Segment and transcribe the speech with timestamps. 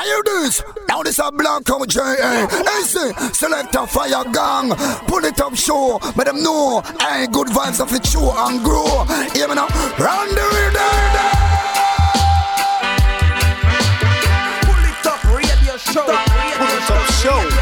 [0.00, 0.62] I hear this.
[0.88, 2.48] Now this a black out J.A.
[2.80, 3.12] Easy.
[3.34, 4.70] Select a fire gang.
[5.06, 6.00] Pull it up show.
[6.16, 6.80] Let them know.
[7.00, 9.04] Hey, good vibes of it show and grow.
[9.34, 9.68] Hear me now.
[9.98, 11.00] Run the rhythm.
[14.64, 16.06] Pull it up, radio show.
[16.06, 17.59] Pull it up, show.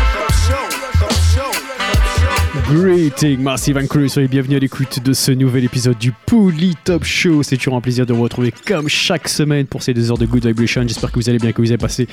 [2.71, 7.43] Greeting, Massive Crew, soyez bienvenus à l'écoute de ce nouvel épisode du Pouli Top Show.
[7.43, 10.27] C'est toujours un plaisir de vous retrouver comme chaque semaine pour ces deux heures de
[10.27, 10.83] Good Vibration.
[10.87, 12.09] J'espère que vous allez bien, que vous avez passé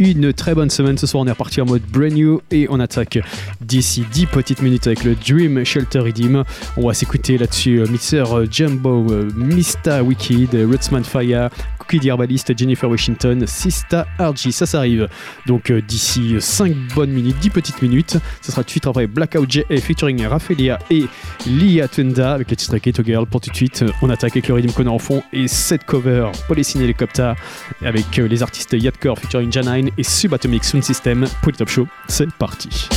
[0.00, 0.98] une très bonne semaine.
[0.98, 3.20] Ce soir, on est reparti en mode brand new et on attaque
[3.60, 6.42] d'ici 10 petites minutes avec le Dream Shelter Redeem.
[6.76, 11.50] On va s'écouter là-dessus euh, Mixer euh, Jumbo, euh, Mista Wicked, Rutsman Fire,
[11.90, 14.52] Cookie Herbalist, Jennifer Washington, Sista RG.
[14.52, 15.08] Ça, ça arrive
[15.46, 18.16] donc d'ici 5 bonnes minutes, 10 petites minutes.
[18.42, 21.04] Ce sera tout de suite après Blackout J featuring Raphaelia et
[21.46, 23.26] Lia Tunda avec le titre Keto Girl.
[23.26, 26.30] Pour tout de suite, on attaque avec le Rhythm qu'on en fond et cette cover
[26.46, 27.32] Polycine Helicopter
[27.84, 31.26] avec les artistes Yadcore featuring Janine et Subatomic Sound System.
[31.42, 32.88] Pour le top show, c'est parti.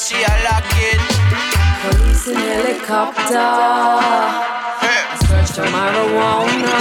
[0.00, 1.00] She a lock it.
[1.82, 3.50] Police in helicopter.
[4.80, 5.04] Hey.
[5.04, 6.76] I search for marijuana.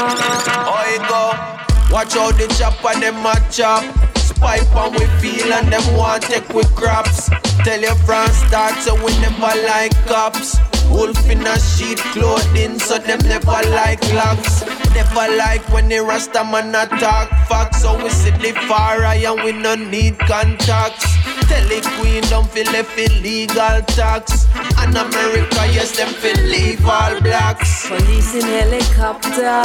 [0.72, 1.94] Oh, you go.
[1.94, 4.09] Watch out the chopper, them a chop.
[4.40, 7.30] Spy on we feel and them want take we crops.
[7.66, 10.58] Tell your friends start so we never like cops.
[10.90, 14.64] Wolf in a sheet clothing, so them never like locks.
[14.96, 17.82] Never like when the Rasta man attack facts.
[17.82, 21.04] So we sit the far eye and we no need contacts.
[21.50, 24.48] Tell the queen don't feel left illegal tax.
[24.78, 27.90] And America, yes, them feel leave all blacks.
[27.90, 29.62] Police in helicopter.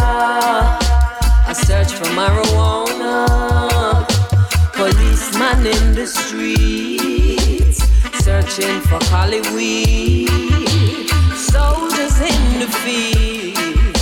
[1.47, 3.84] I search for marijuana.
[4.77, 7.79] Policeman in the streets.
[8.25, 10.29] Searching for Cali weed.
[11.37, 13.97] Soldiers in the field.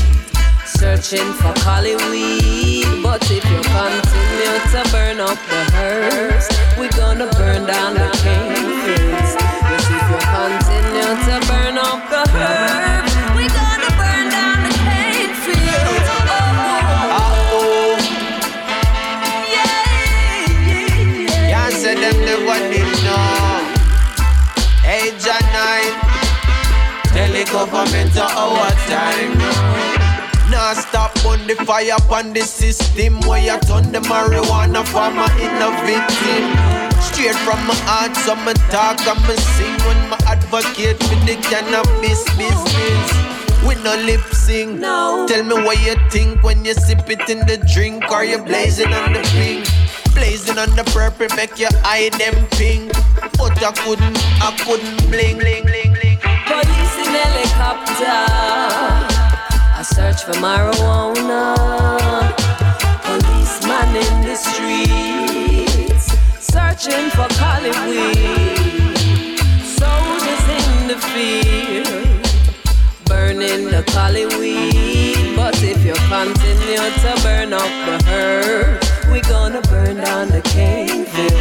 [0.64, 3.02] Searching for Cali weed.
[3.02, 8.54] But if you continue to burn up the herbs, we're gonna burn down the cane
[8.82, 9.36] fields.
[9.68, 12.91] Yes, if you continue to burn up the herbs,
[27.52, 30.02] government our time now.
[30.50, 35.52] Now stop on the fire on the system where you turn the marijuana farmer in
[35.60, 36.42] a victim.
[37.00, 41.36] Straight from my heart, so me talk and me sing when my advocate for the
[41.44, 43.32] cannabis business.
[43.68, 44.80] We no lip sync.
[44.80, 45.26] No.
[45.28, 48.92] Tell me what you think when you sip it in the drink or you blazing
[48.92, 49.68] on the pink.
[50.14, 52.92] Blazing on the purple make your eye them pink.
[53.36, 55.92] But I couldn't, I couldn't bling, bling, bling,
[57.12, 58.20] in helicopter.
[59.78, 61.54] I search for marijuana.
[63.04, 66.06] Policeman in the streets.
[66.40, 67.28] Searching for
[67.88, 69.38] weed.
[69.80, 72.22] Soldiers in the field.
[73.04, 73.82] Burning the
[74.38, 75.36] weed.
[75.36, 78.80] But if you continue to burn up the herb,
[79.12, 81.34] we gonna burn down the cane fields.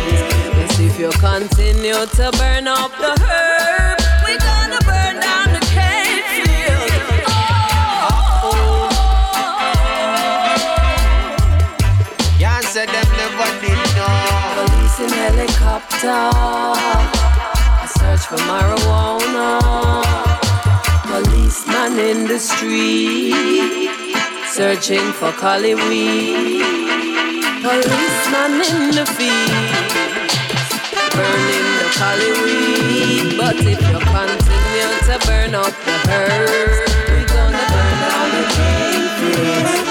[0.58, 4.01] Yes, if you continue to burn up the herb,
[16.14, 19.62] I search for marijuana.
[21.06, 23.90] Policeman in the street.
[24.48, 26.62] Searching for Cali weed.
[27.64, 29.92] Policeman in the field.
[31.16, 33.38] Burning the Cali weed.
[33.38, 39.91] But if you continue to burn up the herb, we gonna burn down the cane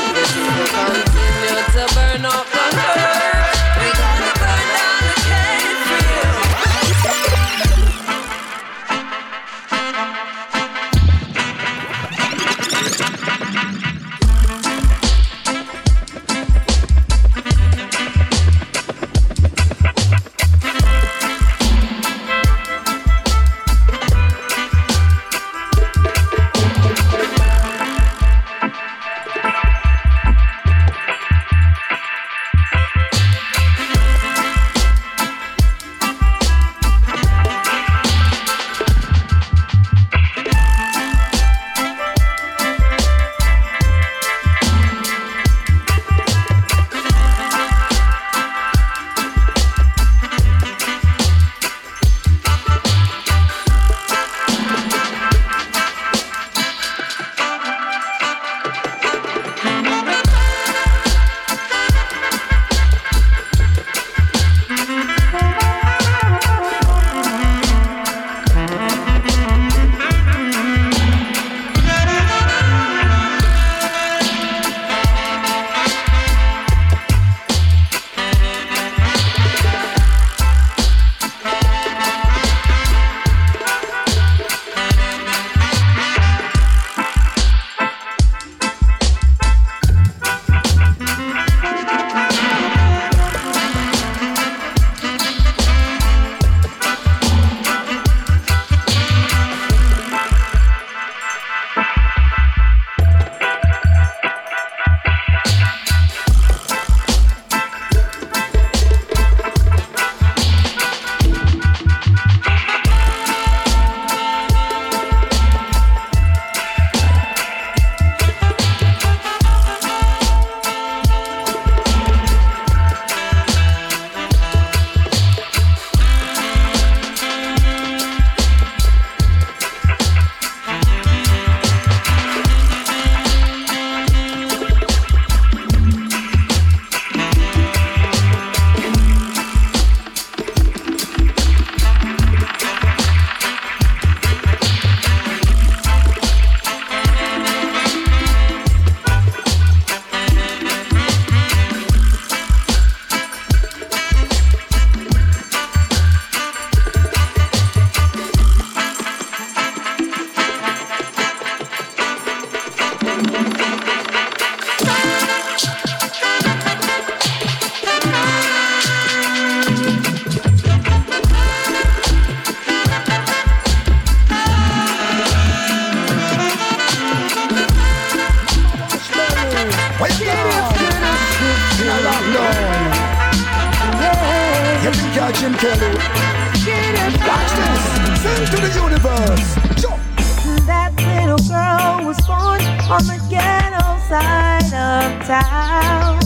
[194.10, 196.18] side of town.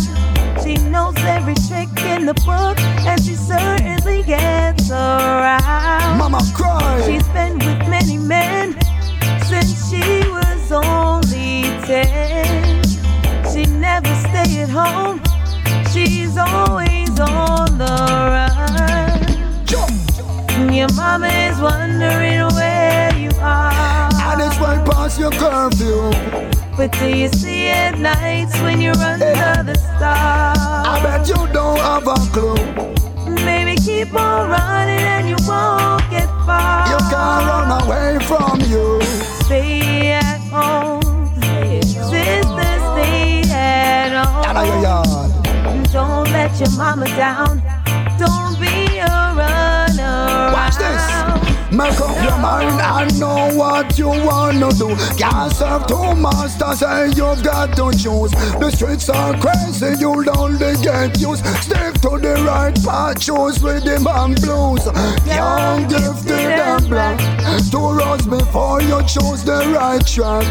[0.62, 6.16] She knows every trick in the book, and she certainly gets around.
[6.16, 7.02] Mama cry.
[7.04, 8.72] She's been with many men
[9.50, 12.82] since she was only ten.
[13.52, 15.20] She never stay at home.
[15.92, 17.96] She's always on the
[18.32, 19.66] run.
[19.66, 20.72] Jump.
[20.72, 23.93] Your mama is wondering where you are.
[24.64, 26.10] Right past your curfew.
[26.74, 30.58] But do you see at nights when you're under the stars?
[30.58, 32.56] I bet you don't have a clue.
[33.44, 36.88] Maybe keep on running and you won't get far.
[36.88, 39.02] You can't run away from you.
[39.44, 41.28] Stay at home.
[41.82, 45.82] Sister, stay at Out of your home.
[45.92, 47.62] Don't let your mama down.
[48.18, 48.93] Don't be
[51.74, 54.94] Make up your mind and know what you wanna do.
[55.18, 58.30] Can't serve two masters and you've got to choose.
[58.30, 61.44] The streets are crazy, you'll only get used.
[61.62, 64.86] Stick to the right path, choose rhythm and blues.
[65.26, 67.18] Young, gifted and black.
[67.72, 70.46] Two roads before you choose the right track.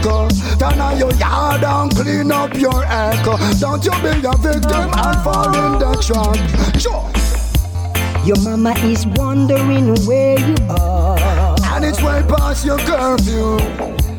[0.59, 3.37] Turn on your yard and clean up your echo.
[3.59, 6.77] Don't you be a victim and fall in the trap.
[6.77, 7.22] Sure.
[8.25, 11.57] Your mama is wondering where you are.
[11.73, 13.59] And it's way past your curfew.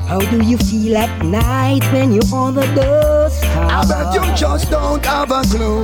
[0.07, 3.43] How do you feel at night when you're on the dust?
[3.47, 5.83] I bet you just don't have a clue.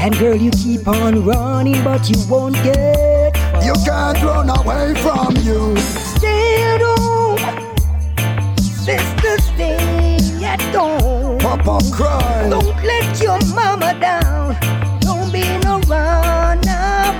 [0.00, 3.64] And girl, you keep on running, but you won't get far.
[3.64, 5.76] You can't run away from you.
[6.16, 7.38] Stay at home,
[8.56, 11.38] sister, stay at home.
[11.38, 12.48] Papa cry.
[12.48, 14.56] Don't let your mama down.
[15.00, 16.61] Don't be no run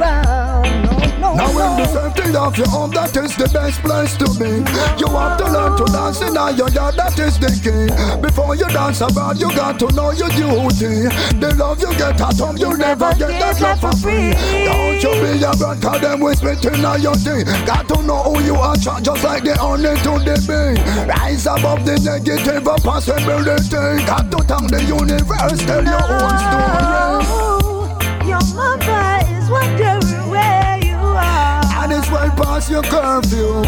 [0.01, 0.83] around.
[1.21, 2.11] No, no, Now in the no.
[2.11, 4.65] safety of your home, that is the best place to be.
[4.99, 7.87] You have to learn to dance in your yard, that is the key.
[8.21, 11.07] Before you dance about, you got to know your duty.
[11.39, 14.35] The love you get at home, you never get that love for free.
[14.67, 17.45] Don't you be a brat, cause them spit in your thing.
[17.67, 20.75] Got to know who you are, just like the honey to the bee.
[21.07, 24.05] Rise above the negative possibility.
[24.05, 26.83] Got to thank the universe, tell your own story.
[27.23, 31.63] No, your mama is wondering where you are.
[31.81, 33.63] And it's way past your curfew.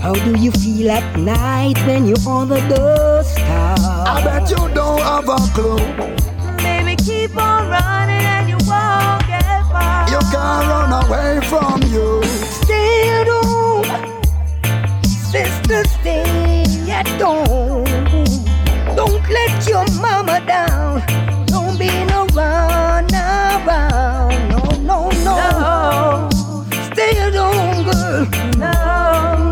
[0.00, 3.38] How do you feel at night when you're on the dust?
[3.38, 5.82] I bet you don't have a clue.
[6.62, 10.08] Maybe keep on running and you won't get far.
[10.12, 12.22] You can't run away from you.
[12.62, 13.84] Stay at home,
[15.32, 17.84] sister, stay at home.
[18.96, 21.02] Don't let your mama down.
[21.46, 22.71] Don't be no run around.
[28.62, 28.70] Girl.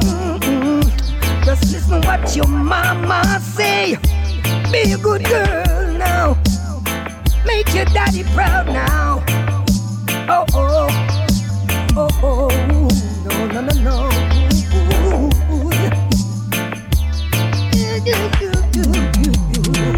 [0.00, 0.38] no.
[0.40, 1.44] Mm-mm.
[1.44, 3.96] Just listen what your mama say.
[4.72, 6.36] Be a good girl now.
[7.46, 9.22] Make your daddy proud now.
[10.28, 10.88] Oh oh,
[11.96, 12.48] oh oh,
[13.24, 14.10] no no no no.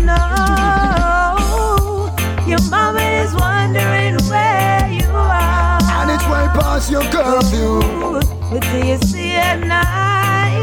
[0.04, 2.12] No,
[2.46, 5.78] your mama is wondering where you are.
[5.82, 8.21] And it's way past your curfew.
[8.52, 10.62] What do you see at night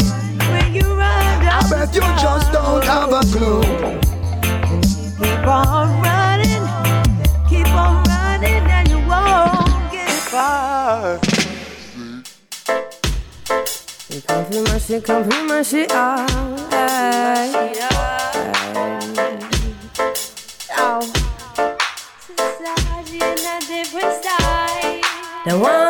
[0.51, 3.63] when you run down I bet you just don't have a clue.
[5.17, 6.63] Keep on running,
[7.50, 11.17] keep on running, and you won't get far.
[14.27, 16.27] Come through my shit, come through my shit, oh,
[16.72, 17.75] alright.
[20.77, 21.01] Oh.
[22.38, 25.01] Society in a different side.
[25.46, 25.88] The one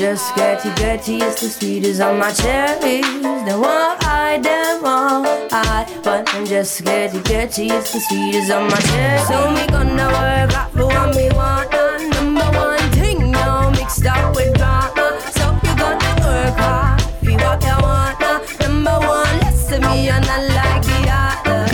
[0.00, 3.04] just scared to get use the sweetest on my cherries.
[3.44, 8.50] The one I, the one I, but I'm just scared to get use the sweetest
[8.50, 9.28] on my cherries.
[9.28, 14.06] So me gonna work out for what me want, and number one thing now mixed
[14.06, 15.20] up with drama.
[15.36, 18.16] So you gonna work hard for what you want.
[18.60, 21.66] Number one, listen me and I like the other.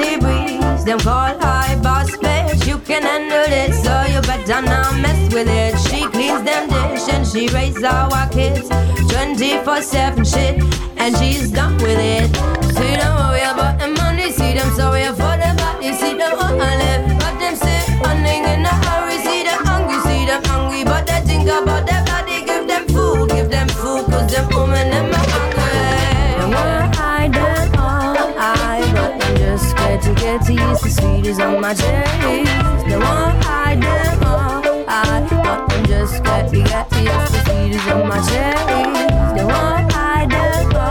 [0.00, 2.66] The breeze, them call high boss bitch.
[2.66, 5.78] You can handle it, so you better not mess with it.
[5.88, 8.68] She cleans them dish and she raises our kids.
[9.08, 10.62] 24 7 shit,
[10.98, 12.28] and she's done with it.
[12.76, 16.60] See them worry about the money, see them sorry for the body, see them want
[16.60, 17.18] to live.
[17.20, 20.84] But them say, running in a hurry, see them hungry, see them hungry.
[20.84, 24.90] But they think about their body, give them food, give them food, cause them woman,
[24.90, 26.40] them are hungry.
[26.40, 28.80] The one I done all I,
[29.20, 30.81] I'm just scared to get to use
[31.12, 32.48] sweetest on my cherries.
[32.88, 38.06] The one I done all I but them just get to yes, the sweetest of
[38.06, 39.32] my cherries.
[39.34, 40.88] They want I them go.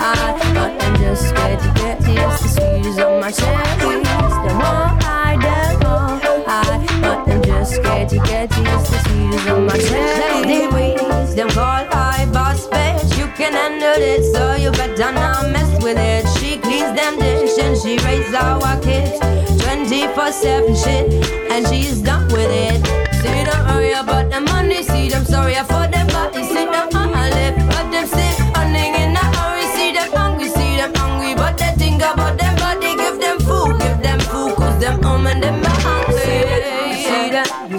[0.00, 4.06] I but them just get to yes, the sweetest of my cherries.
[4.44, 6.44] They want I them go.
[6.46, 11.34] I but them just get to yes, the sweetest of my cherries.
[11.34, 13.18] They them call I boss bitch.
[13.18, 16.26] You can handle it, so you better not mess with it.
[16.38, 19.53] She cleans them dish and she raises our kids.
[19.86, 21.12] 24 7 shit,
[21.50, 22.80] and she's done with it.
[23.20, 27.12] See them hurry about the money, see them sorry for them body, see them on
[27.12, 29.66] her lip, but them still running in a hurry.
[29.76, 32.96] See them hungry, see them hungry, but they think about them body.
[32.96, 35.73] Give them food, give them food, cause them home and them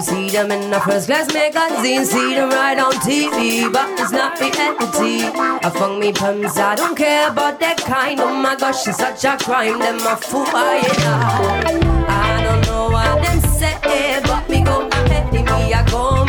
[0.06, 4.38] see them in the first class magazine, see them right on TV, but it's not
[4.40, 5.24] reality.
[5.66, 8.20] I found me pumps, I don't care about that kind.
[8.20, 10.78] Oh my gosh, it's such a crime, them a fool, I,
[12.08, 16.25] I don't know what them say, but me go ahead, me I go,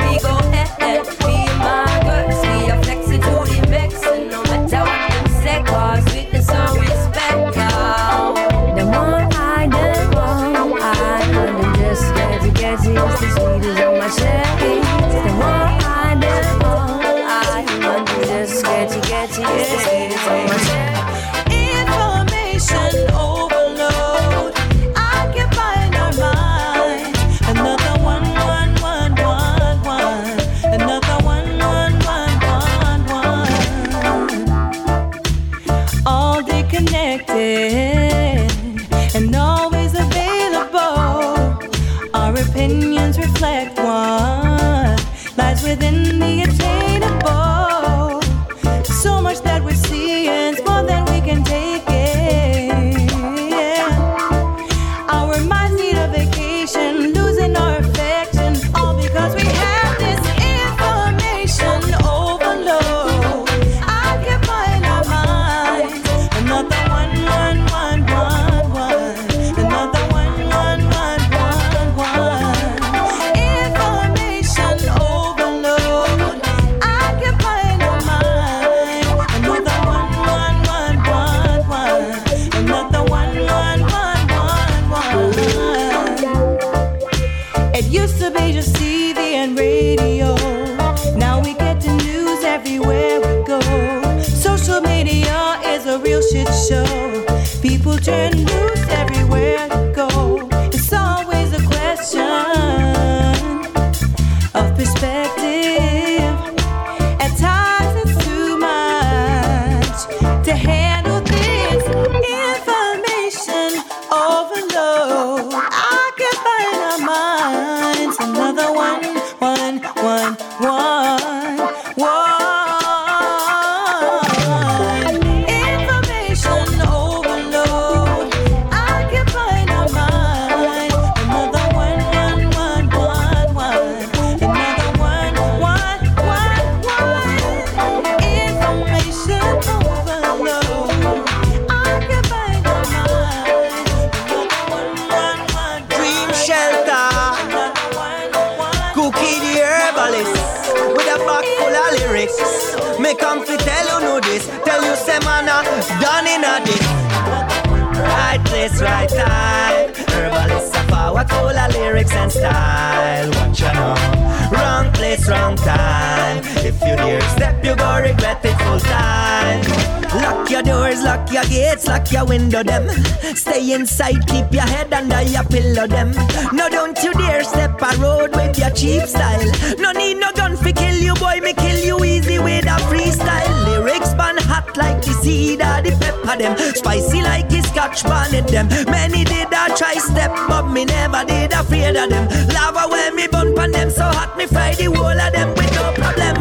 [172.63, 172.89] them.
[173.35, 176.11] Stay inside, keep your head under your pillow them.
[176.53, 179.51] No, don't you dare step a road with your cheap style.
[179.79, 181.39] No need no gun fi kill you, boy.
[181.41, 183.65] Me kill you easy with a freestyle.
[183.65, 186.57] Lyrics ban hot like the seed or the pepper them.
[186.75, 188.67] Spicy like the scotch bonnet them.
[188.85, 192.27] Many did a try step, but me never did afraid of them.
[192.49, 195.73] Lava when me bun pan them so hot, me fry the whole of them with
[195.75, 196.35] no problem.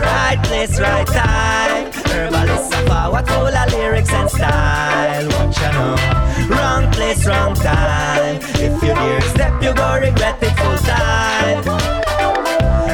[0.00, 1.73] Right place, right time.
[10.04, 11.64] Regret it full time.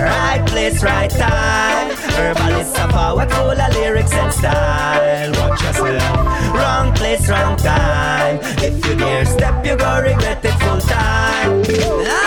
[0.09, 1.91] Right place, right time.
[2.17, 5.33] Herbalist a power full of lyrics and style.
[5.41, 6.55] Watch yourself.
[6.55, 8.39] Wrong place, wrong time.
[8.67, 12.20] If you dare step, you go regret it full time.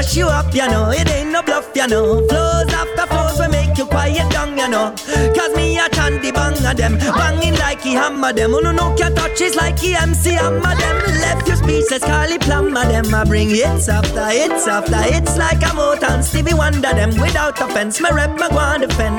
[0.00, 0.90] Mash you up, you know.
[0.90, 2.26] It ain't no enough, you know.
[2.28, 4.94] Flows after flows will make you quiet down, you know.
[5.36, 8.50] Cause me a chanty bang of them, banging like he hammer them.
[8.50, 10.96] Who no can touch is like he MC hammer them.
[11.20, 13.14] Left you speechless, Carly plumber them.
[13.14, 17.10] I bring hits after hits after hits like a motor and Stevie Wonder them.
[17.20, 19.16] Without offense, me rep my go on defend.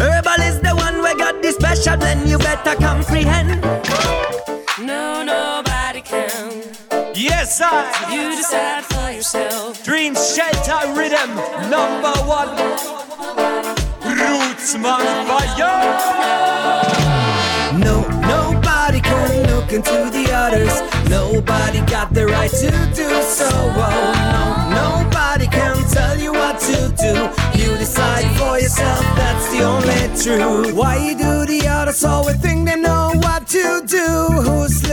[0.00, 2.28] Herbal is the one we got the special blend.
[2.28, 4.15] You better comprehend.
[7.58, 8.14] Yes, I.
[8.14, 9.82] You decide for yourself.
[9.82, 11.36] Dream Shelter Rhythm
[11.70, 12.48] number one.
[14.02, 15.96] Rootsman Fire.
[17.78, 20.82] No, nobody can look into the others.
[21.08, 23.48] Nobody got the right to do so.
[23.48, 27.14] Oh, no, nobody can tell you what to do.
[27.58, 30.74] You decide for yourself, that's the only truth.
[30.74, 32.85] Why you do the others always think they know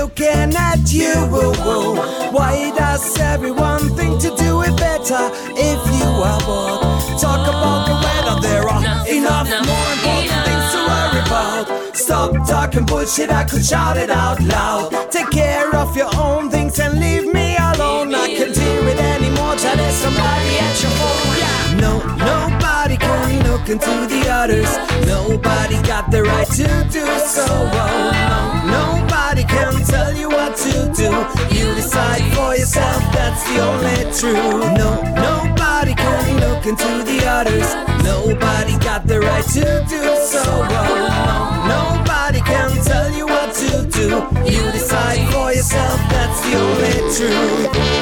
[0.03, 1.13] looking at you?
[2.35, 5.23] Why does everyone think to do it better
[5.71, 6.81] if you are bored?
[7.23, 11.95] Talk about the weather, there are enough more important things to worry about.
[11.95, 14.91] Stop talking bullshit, I could shout it out loud.
[15.09, 18.13] Take care of your own things and leave me alone.
[18.13, 21.52] I can't deal with any more till there's somebody at your phone.
[21.84, 24.72] No, nobody can look into the others.
[25.06, 27.46] Nobody got the right to do so.
[27.46, 28.39] Oh, no,
[28.80, 31.12] nobody can tell you what to do.
[31.54, 34.78] You decide for yourself, that's the only truth.
[34.82, 34.91] No,
[35.28, 37.67] nobody can look into the others.
[38.02, 40.43] Nobody got the right to do so.
[40.46, 44.08] Oh, no, nobody can tell you what to do.
[44.50, 47.92] You decide for yourself, that's the only truth.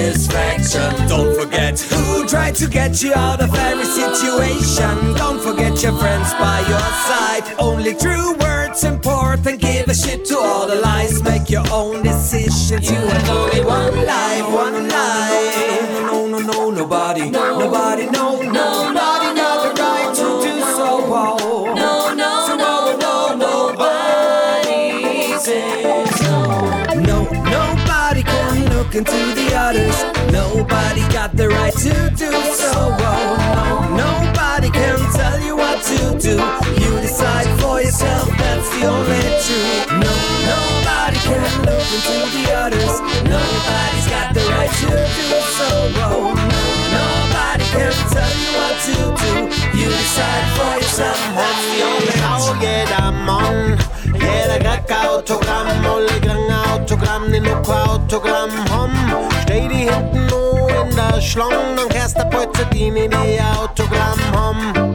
[0.00, 1.08] Satisfaction.
[1.08, 5.14] Don't forget who tried to get you out of every situation.
[5.14, 7.42] Don't forget your friends by your side.
[7.58, 9.60] Only true words important.
[9.60, 11.22] Give a shit to all the lies.
[11.22, 12.90] Make your own decisions.
[12.90, 15.59] You have only one life, one life.
[31.20, 32.72] Got the right to do so.
[32.72, 36.36] Oh, no, nobody can tell you what to do.
[36.80, 39.84] You decide for yourself, that's the only truth.
[40.00, 40.14] No,
[40.48, 42.94] nobody can look into the others.
[43.36, 45.28] Nobody's got the right to do
[45.58, 45.70] so.
[46.08, 46.62] Oh, no,
[46.96, 49.32] nobody can tell you what to do.
[49.76, 52.60] You decide for yourself, that's the only truth.
[52.64, 53.78] jeder Mann,
[54.14, 58.96] jeder kriegt ein Autogramm, alle kriegen ein Autogramm, die noch kein Autogramm haben.
[59.42, 60.39] Steh die hinten
[61.88, 64.94] kannst du Polzer, die nicht ein Autogramm haben.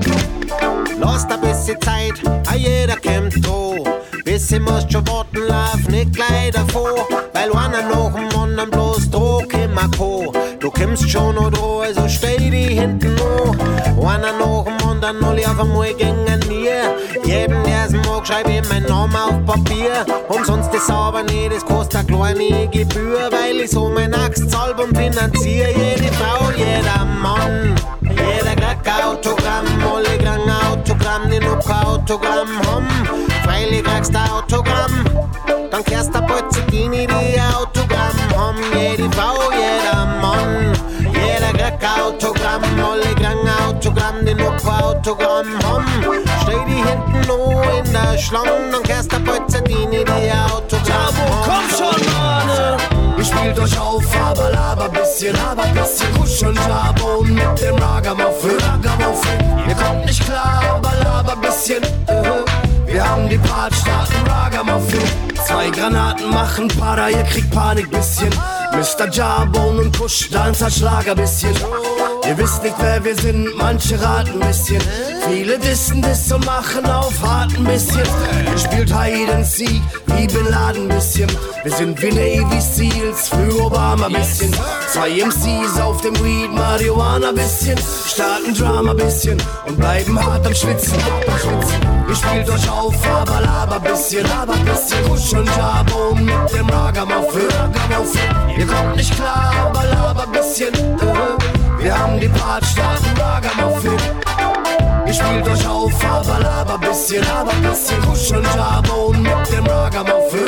[0.99, 2.13] Lass ein bisschen Zeit,
[2.47, 4.04] a jeder kommt da.
[4.25, 9.53] Bisschen musst schon warten, lauf nicht gleich davor, weil einer noch dem anderen bloß Druck
[9.53, 10.59] immer kann.
[10.59, 13.55] Du kommst schon noch da, also steh die hinten noch.
[14.03, 16.95] Einer noch dem anderen, alle auf einmal gegen mir.
[17.23, 20.03] Jedem, der es mag, schreib ich meinen Namen auf Papier.
[20.27, 25.69] Umsonst ist aber nicht, es kostet eine kleine Gebühr, weil ich so mein Axtalbum finanziere.
[25.69, 30.49] Jede Frau, jeder Mann, jeder kriegt Autogramm, alle kriegen
[31.15, 32.88] Autogramm, die noch kein Autogramm haben.
[33.43, 35.06] Freilich kriegst du Autogramm,
[35.71, 38.58] dann kehrst du bald zu denen, die ein Autogramm haben.
[38.73, 44.84] Jede Frau, jeder Mann, jeder kriegt ein Autogramm, alle kriegen ein Autogramm, die noch kein
[44.84, 45.86] Autogramm haben.
[46.43, 50.51] Steh die hinten noch in der Schlange, dann kehrst du bald zu denen, die ein
[50.51, 51.43] Autogramm haben.
[51.45, 52.85] Komm schon, Mann!
[53.25, 59.39] Spielt euch auf, aber laber bisschen, aber bisschen kuscheln, Jabo mit dem Ragamuffin, Ragamuffin.
[59.67, 62.91] Ihr kommt nicht klar, aber laber bisschen, äh.
[62.95, 65.01] Wir haben die Partstarten, Ragamuffin.
[65.45, 68.29] Zwei Granaten machen Para, ihr kriegt Panik bisschen.
[68.71, 69.09] Mr.
[69.11, 71.55] Jabon und Kusch, Dancer, Schlager bisschen.
[72.27, 74.81] Ihr wisst nicht, wer wir sind, manche raten bisschen.
[75.29, 78.03] Viele dissen das und machen auf hart ein bisschen.
[78.51, 81.29] Ihr spielt Hide and Seek, wie Bin Laden ein bisschen.
[81.63, 84.51] Wir sind wie Navy Seals, für Obama bisschen.
[84.91, 87.77] Zwei MCs auf dem Weed, Marihuana bisschen.
[88.07, 90.97] Starten Drama bisschen und bleiben hart am Schwitzen.
[92.07, 95.07] Ihr spielt euch auf, aber laber bisschen, laber bisschen.
[95.07, 97.49] Kusch und Jabo mit dem Ragamuffin.
[98.57, 100.73] Ihr kommt nicht klar, aber laber bisschen.
[100.73, 101.44] Äh.
[101.86, 103.91] Wir haben die Part, starten Ragamuffin.
[105.06, 108.02] Ihr spielt euch auf, aber laber bisschen, laber bisschen.
[108.02, 110.48] Kusch und Jabo mit dem Ragamuffin.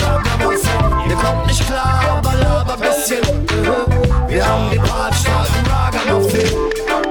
[1.08, 3.22] Ihr kommt nicht klar, aber laber bisschen.
[4.28, 5.17] Wir haben die Part, starten Ragamuffin.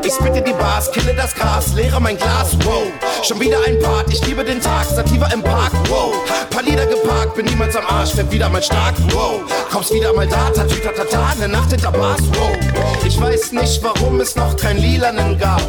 [0.07, 2.85] Ich spitte die Bars, kille das Gras, leere mein Glas, wow.
[3.25, 6.15] Schon wieder ein Part, ich liebe den Tag, Sativa im Park, wow.
[6.49, 9.41] Paar Lieder geparkt, bin niemals am Arsch, werd wieder mal stark, wow.
[9.69, 12.57] Kommst wieder mal da, tatütatata, ne Nacht hinter Bars, wow.
[13.05, 15.63] Ich weiß nicht, warum es noch kein Lilanen gab.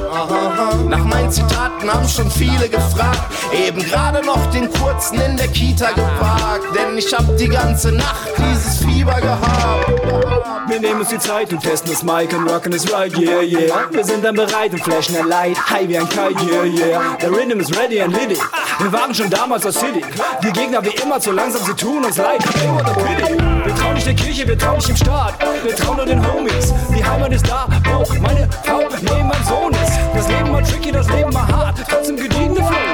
[0.88, 3.34] Nach meinen Zitaten haben schon viele gefragt.
[3.52, 8.30] Eben gerade noch den kurzen in der Kita geparkt, denn ich hab die ganze Nacht
[8.38, 10.70] dieses Fieber gehabt.
[10.70, 13.88] Wir nehmen uns die Zeit und testen das Mic und rocken es right, yeah, yeah.
[13.90, 17.18] Wir sind dann bereit und flashen ein Light, high wie ein Kite, yeah, yeah.
[17.22, 18.38] Der Rhythm ist ready and litty.
[18.80, 20.04] Wir waren schon damals aus City.
[20.44, 22.44] Die Gegner wie immer zu langsam, sie tun uns leid.
[22.56, 23.38] Hey.
[23.64, 25.36] Wir trauen nicht der Kirche, wir trauen nicht im Staat.
[25.64, 26.74] Wir trauen nur den Homies.
[26.96, 29.94] Die Heimat ist da, wo meine Frau neben mein Sohn ist.
[30.14, 31.78] Das Leben war tricky, das Leben war hart.
[31.90, 32.87] Trotzdem gediegene Flows.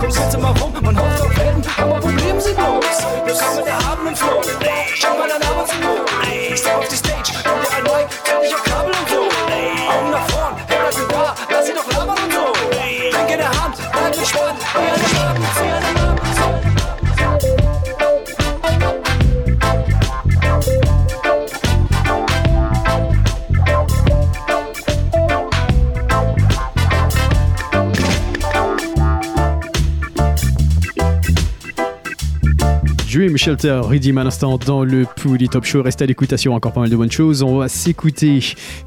[0.00, 2.84] Komm, sitze mal rum, man hofft auf Helden, aber Probleme sind los.
[3.26, 4.40] Wir kommen mit der Abend und Flow.
[4.94, 6.08] Schau mal dein Arbeit zum Mond.
[6.58, 8.29] Step auf die Stage, nimm dir ein Mic,
[33.12, 35.82] Dream Shelter, Redeem à l'instant dans le Pouli Top Show.
[35.82, 37.42] Restez à l'écoutation, encore pas mal de bonnes choses.
[37.42, 38.38] On va s'écouter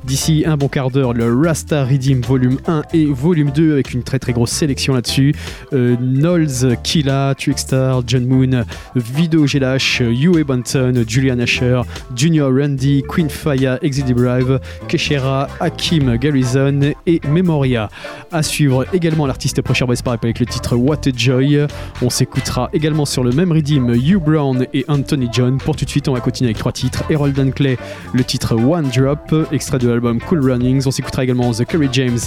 [0.05, 4.01] d'ici un bon quart d'heure le Rasta Redeem volume 1 et volume 2 avec une
[4.01, 5.35] très très grosse sélection là-dessus.
[5.73, 8.63] Euh, Knowles, Killa, Trickstar, John Moon,
[8.95, 11.81] Vido Gelash, Yue Banton, Julian Asher,
[12.15, 14.57] Junior Randy, Queen Faya, Exit Drive,
[14.87, 17.89] Keshera, Hakim Garrison et Memoria.
[18.31, 21.67] À suivre également l'artiste Pressure Pipe avec le titre What a Joy.
[22.01, 25.57] On s'écoutera également sur le même Redeem Hugh Brown et Anthony John.
[25.57, 27.03] Pour tout de suite, on va continuer avec trois titres.
[27.11, 27.77] Harold Clay,
[28.13, 30.83] le titre One Drop, extrait de l'album Cool Runnings.
[30.85, 32.19] On s'écoutera également The Curry James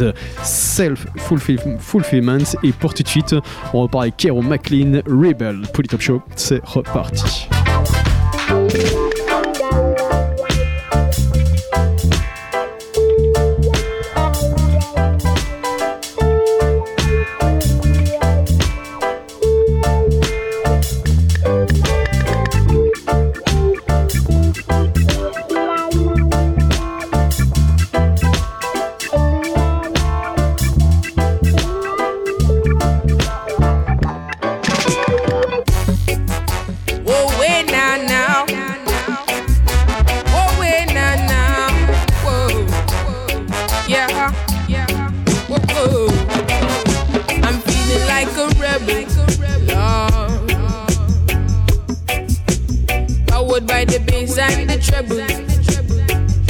[0.42, 2.44] Self Fulfill- Fulfillment.
[2.64, 3.36] Et pour tout de suite,
[3.72, 5.62] on repart avec Kero McLean, Rebel.
[5.72, 7.48] Pour les Top Show, c'est reparti.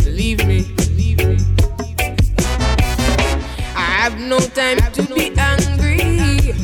[0.05, 0.65] Believe me.
[3.75, 6.55] I have no time to be angry.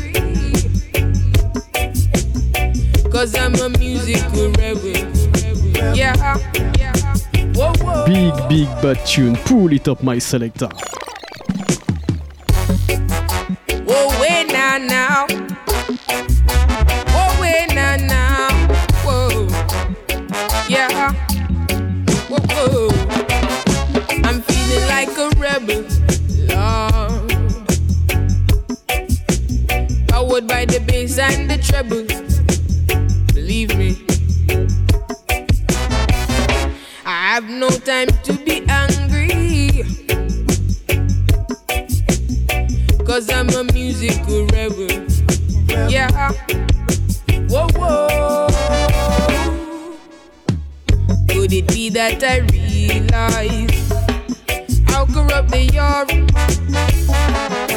[3.10, 4.92] Cause I'm a musical rebel.
[5.94, 6.36] Yeah.
[8.06, 9.36] Big, big bad tune.
[9.44, 10.68] Pour les Top My Selector.
[30.32, 32.06] Powered by the bass and the treble.
[33.34, 33.98] Believe me.
[37.04, 39.84] I have no time to be angry.
[43.04, 45.04] Cause I'm a musical rebel.
[45.90, 46.32] Yeah.
[47.50, 48.46] Whoa, whoa.
[51.28, 53.92] Could it be that I realize
[54.88, 56.06] how corrupt they are?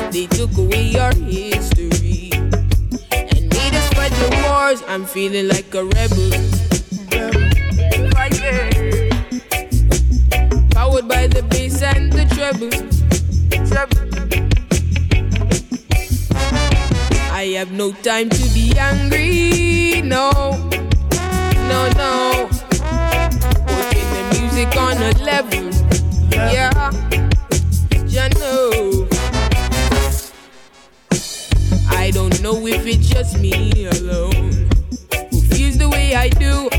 [0.09, 1.74] They took away your history
[4.19, 4.84] the wars.
[4.88, 6.30] I'm feeling like a rebel.
[10.71, 12.71] Powered by the bass and the treble.
[17.32, 20.32] I have no time to be angry, no,
[21.69, 22.47] no, no.
[23.67, 25.69] Putting the music on a level,
[26.32, 26.91] yeah,
[28.08, 28.94] you know.
[32.45, 33.53] Know if it's just me
[33.88, 34.69] alone
[35.31, 36.69] who feels the way I do.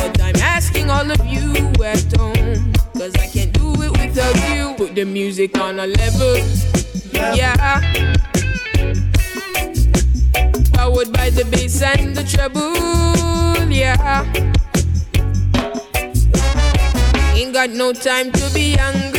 [0.00, 1.52] But I'm asking all of you
[1.84, 4.72] at home, cause I can't do it without you.
[4.78, 6.38] Put the music on a level,
[7.36, 7.82] yeah.
[10.72, 12.72] Powered by the bass and the treble,
[13.70, 14.24] yeah.
[17.36, 19.17] Ain't got no time to be angry.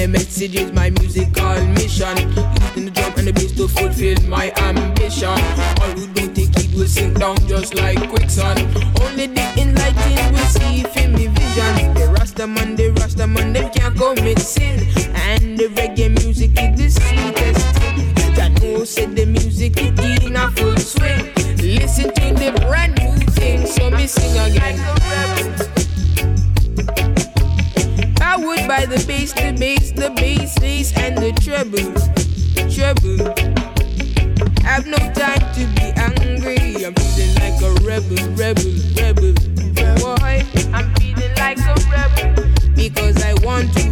[0.00, 2.16] The message is my musical mission.
[2.16, 5.28] Using the drum and the bass to fulfill my ambition.
[5.28, 8.60] All who don't take it will sink down just like quicksand.
[8.98, 11.92] Only the enlightened will see if in me vision.
[11.92, 14.80] The Rasta man, the Rasta man, them can't commit sin.
[15.28, 18.34] And the reggae music is the sweetest thing.
[18.36, 21.28] That know said the music is in a full swing.
[21.60, 25.69] Listen to the brand new thing, so me sing again.
[28.70, 31.90] By the bass, the bass, the bass, bass, and the treble,
[32.70, 33.18] treble.
[34.64, 36.86] I have no time to be angry.
[36.86, 39.34] I'm feeling like a rebel, rebel, rebel.
[39.98, 43.90] Boy, I'm feeling like a rebel because I want to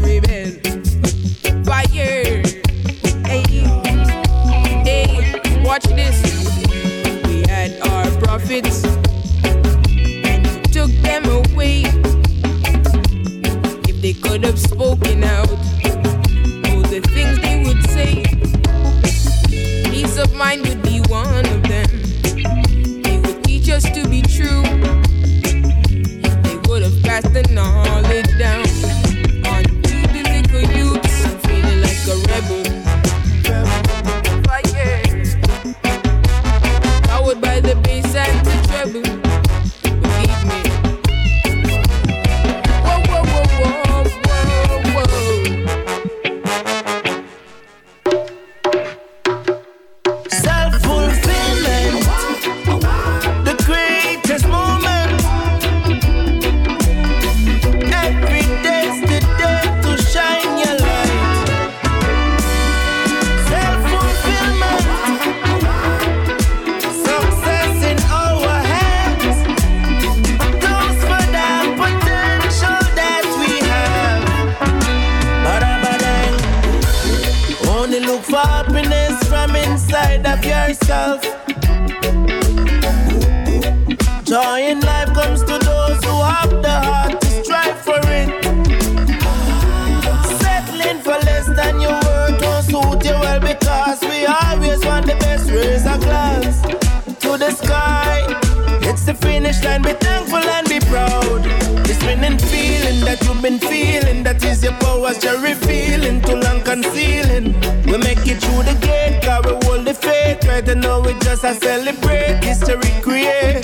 [99.09, 101.42] the finish line, be thankful and be proud.
[101.87, 106.61] This winning feeling that you've been feeling, that is your powers you're revealing, too long
[106.61, 107.55] concealing.
[107.87, 110.44] We make it through the gate, cause we hold the faith.
[110.44, 113.62] Right now we just a celebrate, history create.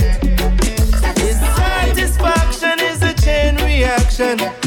[1.20, 4.63] This satisfaction is a chain reaction.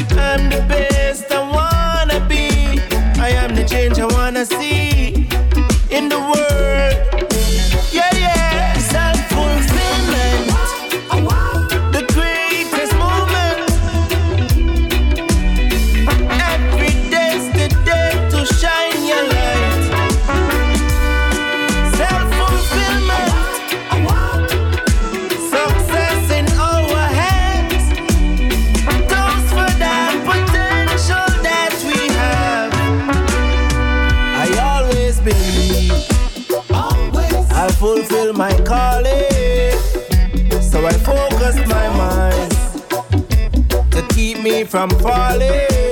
[44.67, 45.86] From falling.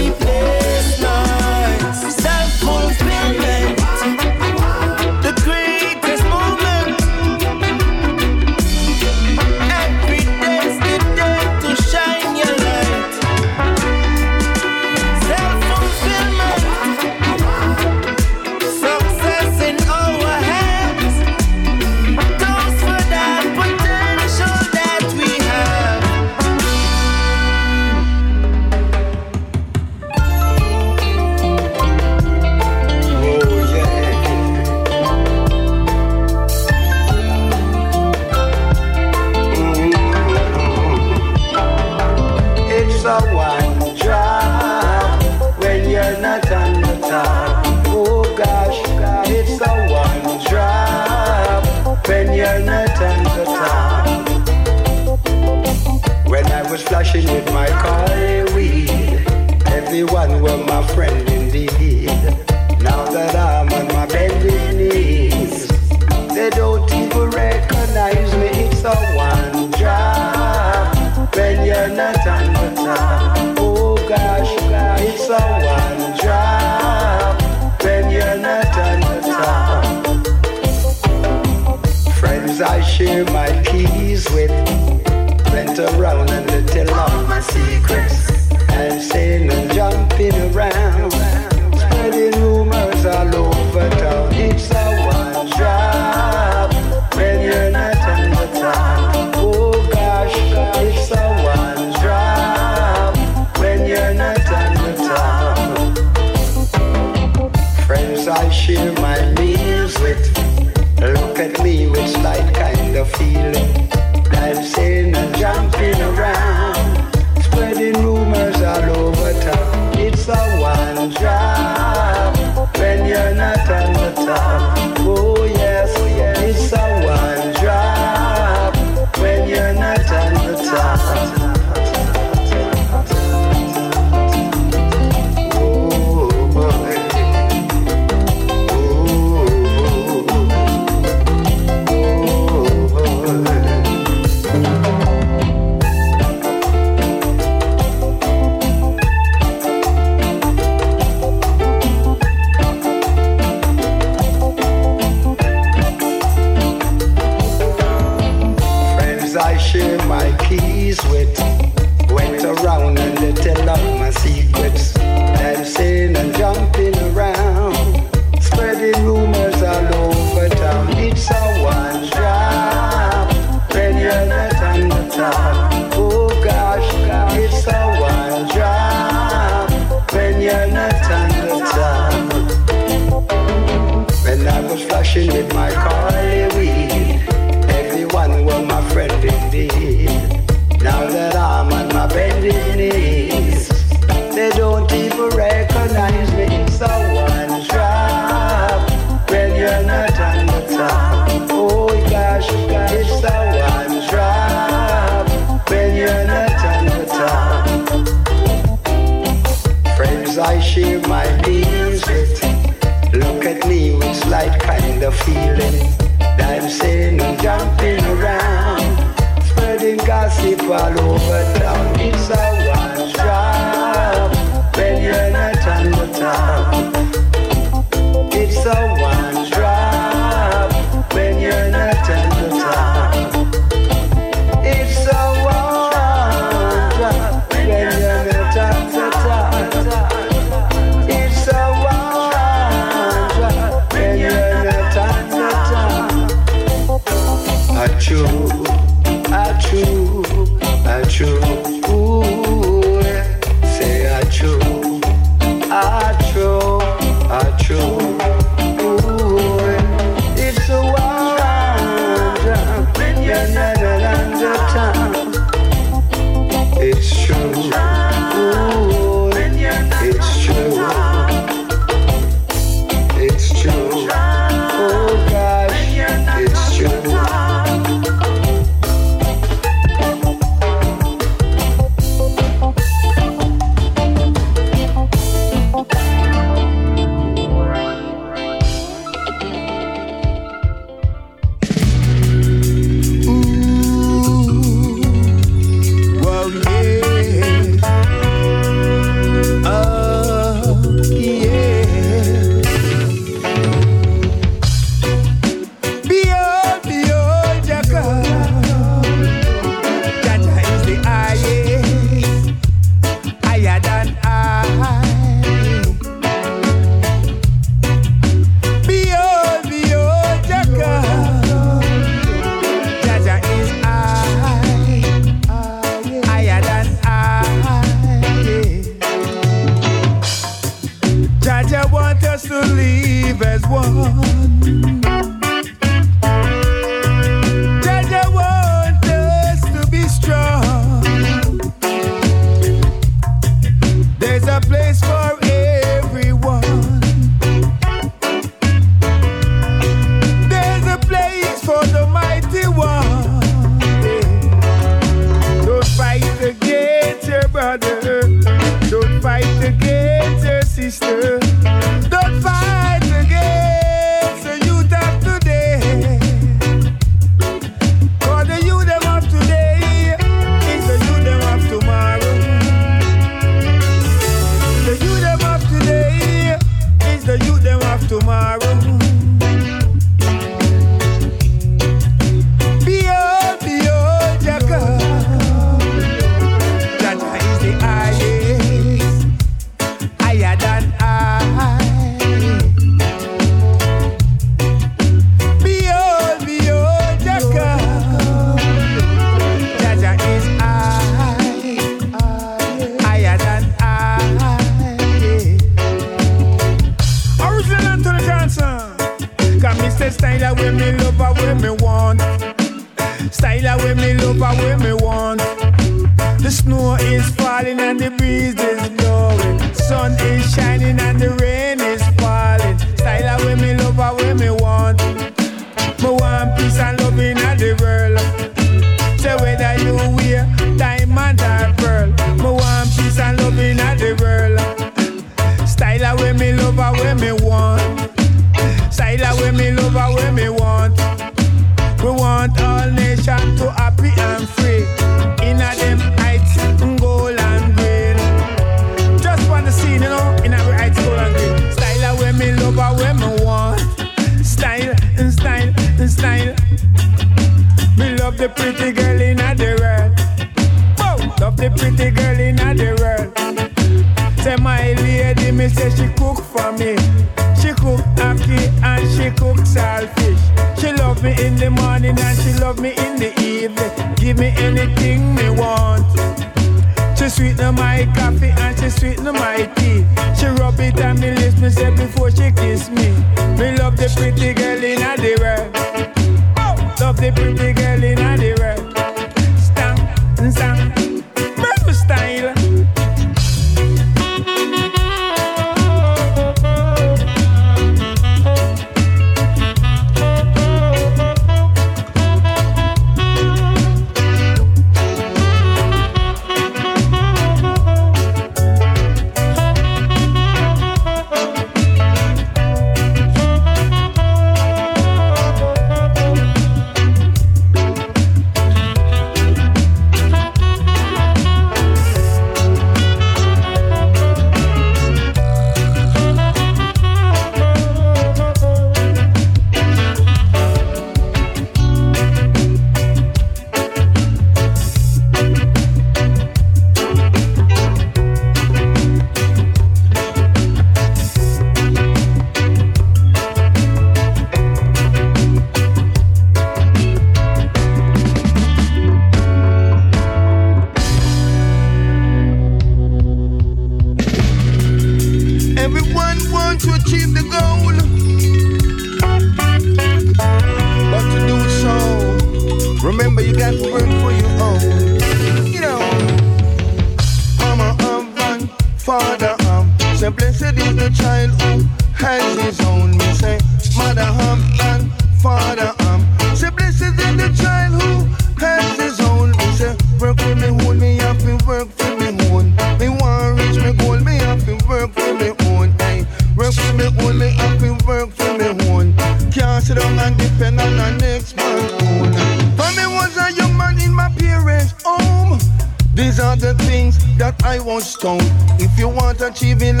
[599.59, 600.00] You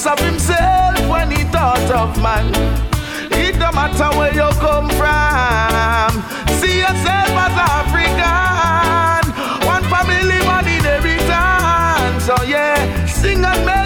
[0.00, 2.46] lightness of himself when he thought of man.
[3.32, 6.22] It don't matter where you come from.
[6.58, 9.32] See yourself as African.
[9.66, 12.24] One family, one inheritance.
[12.24, 13.79] So yeah, sing and make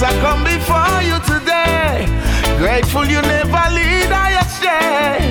[0.00, 2.06] As I come before you today,
[2.56, 5.27] grateful you never lead I astray.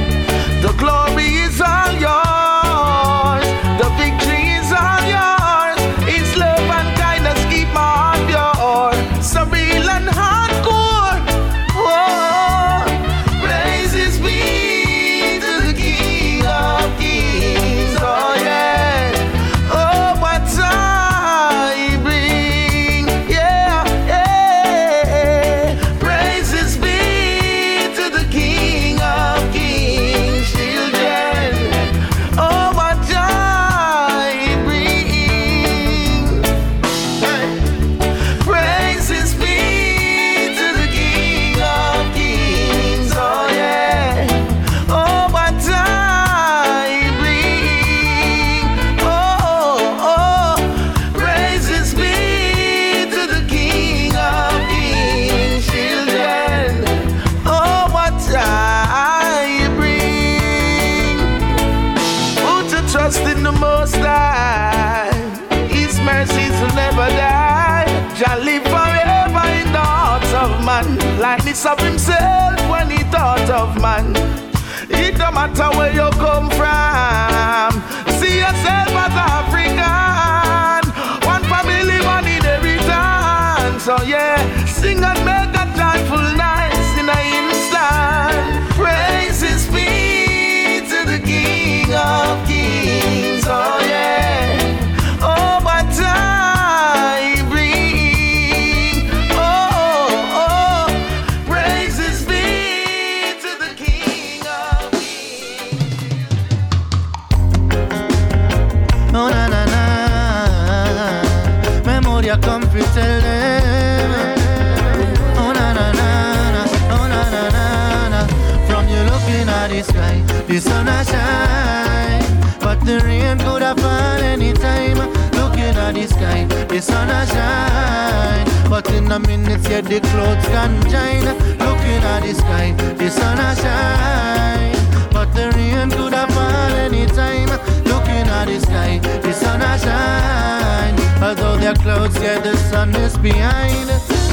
[126.77, 131.25] The sun a shine, but in a minute yet the clouds can join.
[131.57, 137.49] Looking at the sky, the sun a shine, but the rain could have fallen anytime.
[137.85, 141.23] Looking at the sky, the sun a shine.
[141.23, 144.26] Although there are clouds, yeah, the sun is behind.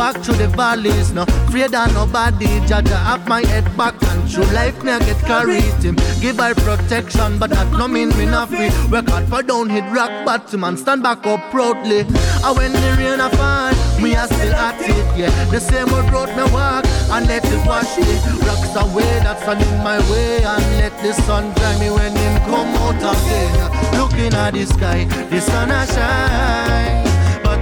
[0.00, 2.46] Walk through the valleys, no afraid of nobody.
[2.66, 5.96] Jah Jah have my head back and through life me I get carried him.
[6.22, 8.70] Give her protection, but that no mean me not free.
[8.90, 12.00] Work hard for down hit rock bottom and stand back up proudly.
[12.00, 15.44] And when the rain a fall, me a still at it, yeah.
[15.50, 18.16] The same old road me walk and let it wash me.
[18.48, 22.40] Rocks away that sun in my way and let the sun dry me when him
[22.48, 24.00] come out again.
[24.00, 27.09] Looking at the sky, the sun a shine.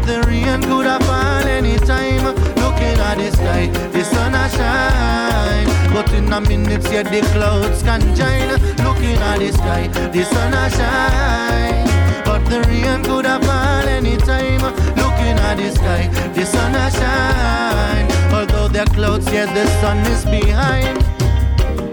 [0.07, 2.25] The rain could have fallen anytime.
[2.57, 5.93] Looking at the sky, the sun a shine.
[5.93, 8.49] But in a minute, yeah, the clouds can join.
[8.85, 12.25] Looking at the sky, the sun a shine.
[12.25, 14.63] But the rain could have fallen anytime.
[14.97, 18.07] Looking at the sky, the sun a shine.
[18.33, 20.99] Although there are clouds, yeah, the sun is behind.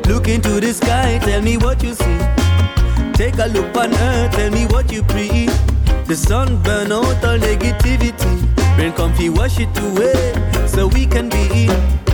[0.08, 2.20] Look into the sky, tell me what you see.
[3.14, 5.52] Take a look on earth, tell me what you breathe.
[6.08, 8.78] The sun burn out all negativity.
[8.78, 11.66] Rain comfy, wash it away, so we can be.
[11.66, 12.06] in.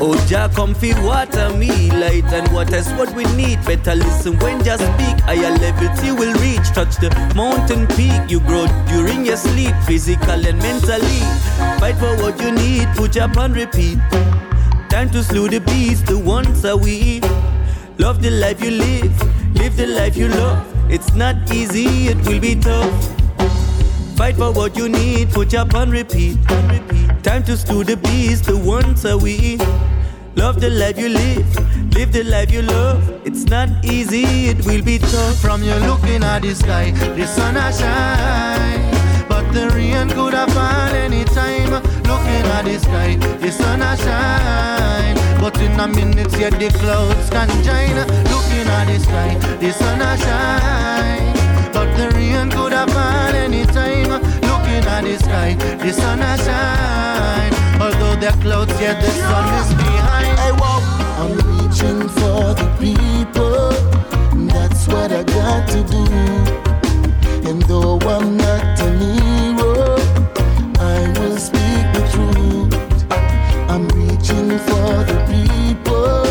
[0.00, 1.90] Oh, Jah comfy, water me.
[1.90, 3.62] Light and water's what we need.
[3.66, 5.20] Better listen when Jah speak.
[5.20, 5.52] Higher
[6.04, 6.68] you will reach.
[6.72, 8.30] Touch the mountain peak.
[8.30, 11.20] You grow during your sleep, physical and mentally.
[11.80, 13.98] Fight for what you need, put up on repeat.
[14.88, 17.20] Time to slew the beast, the ones are we.
[17.98, 20.75] Love the life you live, live the life you love.
[20.88, 23.12] It's not easy, it will be tough.
[24.16, 26.38] Fight for what you need, put up on repeat.
[27.22, 29.58] Time to slew the beast, the ones are we.
[30.36, 33.02] Love the life you live, live the life you love.
[33.26, 35.40] It's not easy, it will be tough.
[35.40, 40.52] From you looking at the sky, the sun a shine, but the rain could have
[40.52, 41.72] fall anytime.
[42.04, 47.28] Looking at the sky, the sun a shine, but in a minute, yeah, the clouds
[47.30, 47.96] can join.
[48.30, 51.34] Looking at the sky, the sun a shine,
[51.72, 54.10] but the rain could have fall anytime.
[54.48, 59.74] Looking at the sky, the sun a shine, although the clouds, yeah, the sun is
[59.74, 60.38] behind.
[60.38, 60.96] Hey, whoa.
[61.18, 63.70] I'm reaching for the people.
[64.46, 66.04] That's what I got to do.
[67.48, 69.96] And though I'm not a hero,
[70.78, 72.72] I will speak the truth.
[73.70, 76.25] I'm reaching for the people.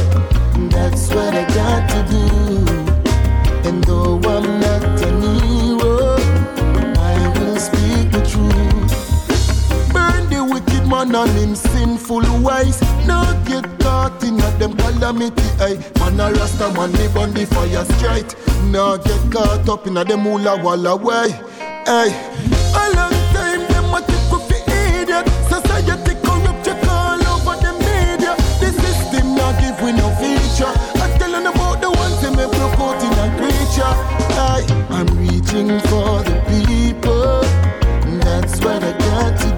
[11.12, 12.82] Man and him sinful ways.
[13.06, 15.44] Not get caught in a them calamity.
[15.60, 18.36] Ay, man a rasta man live on the fire straight.
[18.72, 21.30] Not get caught up in a them hula walla way.
[21.88, 22.10] Ay,
[22.76, 24.58] a long time them a take off the
[25.02, 25.28] idiot.
[25.50, 28.36] Society corrupt you all over the media.
[28.60, 30.74] The system not give we no feature.
[31.02, 33.94] I telling about the ones them me broke out in a creature.
[34.38, 37.42] Ay, I'm reaching for the people.
[38.24, 39.55] That's what I got to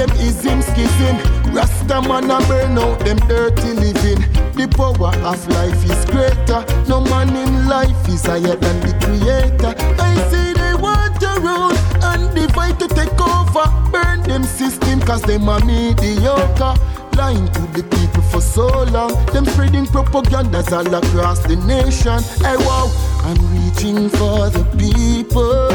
[0.00, 1.18] them ism skissing.
[1.54, 4.20] Rasta man a burn out them dirty living.
[4.56, 6.64] The power of life is greater.
[6.88, 9.74] No man in life is higher than the creator.
[10.00, 11.76] I see they want to rule
[12.10, 13.66] and divide to take over.
[13.92, 16.74] Burn them system cause them a mediocre.
[17.16, 19.12] Lying to the people for so long.
[19.34, 22.22] Them spreading propagandas all across the nation.
[22.40, 22.88] Hey wow,
[23.28, 25.68] I'm reaching for the people.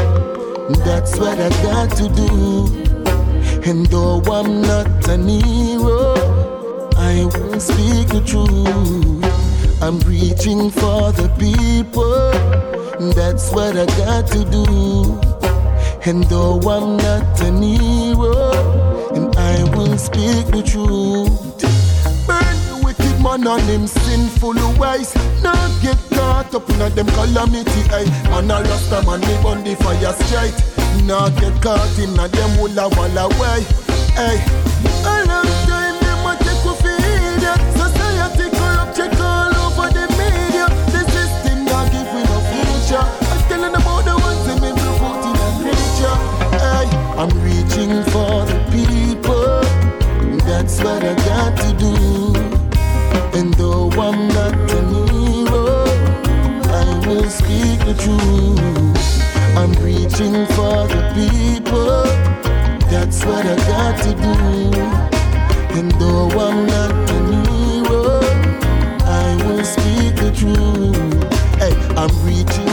[0.84, 2.85] That's what I got to do.
[3.68, 6.14] And though I'm not an hero,
[6.96, 9.82] I will speak the truth.
[9.82, 12.30] I'm reaching for the people.
[13.12, 15.18] That's what I got to do.
[16.08, 18.52] And though I'm not an hero,
[19.16, 21.58] and I will speak the truth.
[22.24, 25.12] Burn the wicked man on him sinful ways.
[25.42, 25.98] Not get
[26.46, 27.82] caught up in a them calamity.
[27.90, 30.54] Ay, man a rasta man live on the fire straight.
[31.04, 33.62] Not get caught in a them walla walla way.
[34.14, 34.38] Hey,
[35.04, 37.60] a long time them a take off idiot.
[37.74, 40.66] Society corrupt check all over the media.
[40.94, 43.06] The system not give we no future.
[43.30, 46.16] I'm telling about the ones that make me put in a nature.
[46.62, 46.86] Hey,
[47.18, 49.62] I'm reaching for the people.
[50.46, 51.15] That's what I
[57.86, 58.96] the truth.
[59.56, 62.02] I'm reaching for the people.
[62.90, 64.34] That's what I got to do.
[65.78, 67.18] And though I'm not a
[67.52, 68.20] hero,
[69.06, 70.96] I will speak the truth.
[71.60, 72.65] Hey, I'm reaching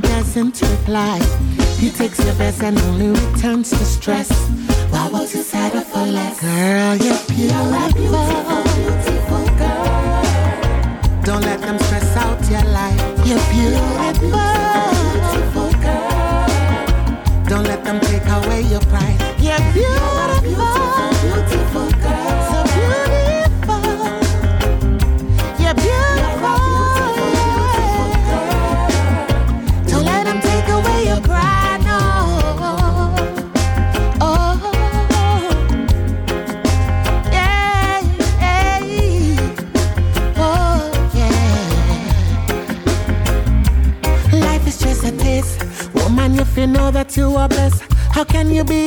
[0.00, 1.18] doesn't reply.
[1.78, 4.30] He takes your best and only returns the stress.
[4.90, 6.40] Why would you settle for less?
[6.40, 8.62] Girl, you're beautiful.
[8.74, 11.22] beautiful girl.
[11.24, 13.26] Don't let them stress out your life.
[13.26, 13.40] You're.
[13.50, 14.79] Beautiful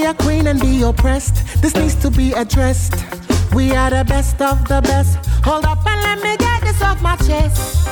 [0.03, 1.35] be a queen and be oppressed?
[1.61, 2.95] This needs to be addressed.
[3.53, 5.17] We are the best of the best.
[5.45, 7.87] Hold up and let me get this off my chest.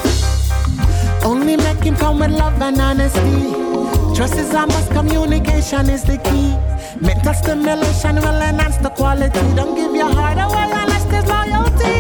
[1.24, 3.54] Only make him come with love and honesty.
[4.16, 6.50] Trust is a must, communication is the key.
[7.00, 9.46] Mental stimulation will enhance the quality.
[9.56, 11.98] Don't give your heart away unless there's loyalty.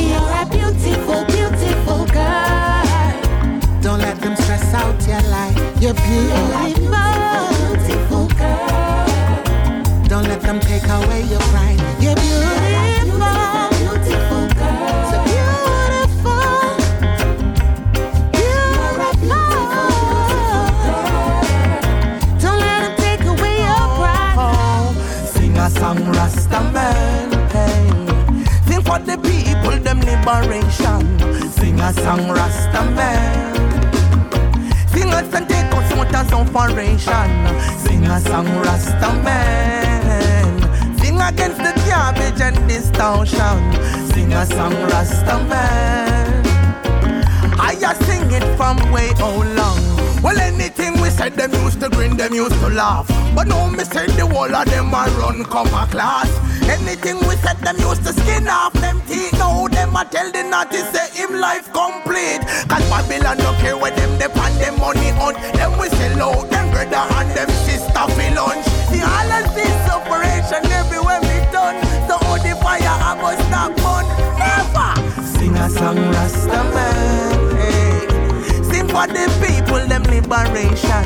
[0.00, 2.84] You're a beautiful, beautiful girl.
[3.82, 5.82] Don't let them stress out your life.
[5.82, 7.53] You're beautiful
[10.44, 11.80] them take away your pride.
[12.00, 13.18] You're beautiful,
[13.80, 15.00] beautiful girl.
[15.10, 16.44] So beautiful.
[22.40, 24.94] Don't let them take away your pride.
[25.32, 27.30] Sing a song, Rasta man.
[27.50, 27.88] Hey.
[28.66, 31.02] Think for the people, them liberation.
[31.52, 33.54] Sing a song, Rasta man.
[34.88, 37.30] Sing us and take us out of operation.
[37.78, 39.12] Sing a song, Rasta
[42.40, 43.56] and distortion.
[44.12, 46.44] Sing a song, Rasta man.
[47.58, 49.80] I just sing it from way how long.
[50.22, 53.06] Well, anything we said, them used to grin, them used to laugh.
[53.34, 56.30] But now me say the whole of them a run come a class.
[56.68, 59.32] Anything we said, them used to skin off them teeth.
[59.34, 62.40] Now them a tell the naughty say him life complete.
[62.68, 65.34] Cause Babylon don't care where them depend them money on.
[65.56, 68.64] Them we sell out them brother and them sister for lunch.
[68.88, 71.20] The all of this operation everywhere
[71.64, 72.08] done.
[72.08, 74.04] So all the fire I must stop burn.
[74.38, 74.90] Never
[75.22, 77.56] sing a song Rasta man.
[77.56, 78.62] Hey.
[78.68, 81.04] Sing for the people, them liberation.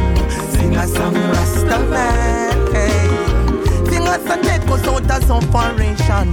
[0.52, 2.56] Sing a song Rasta man.
[2.72, 3.08] Hey.
[3.90, 6.28] Sing us and take us out of operation.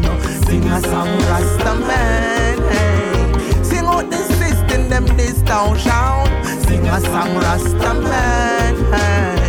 [0.46, 2.58] Sing a song Rasta man.
[2.72, 3.64] Hey.
[3.64, 6.26] Sing out the system, them distortion.
[6.66, 8.76] Sing a song Rasta man.
[8.94, 9.45] Hey.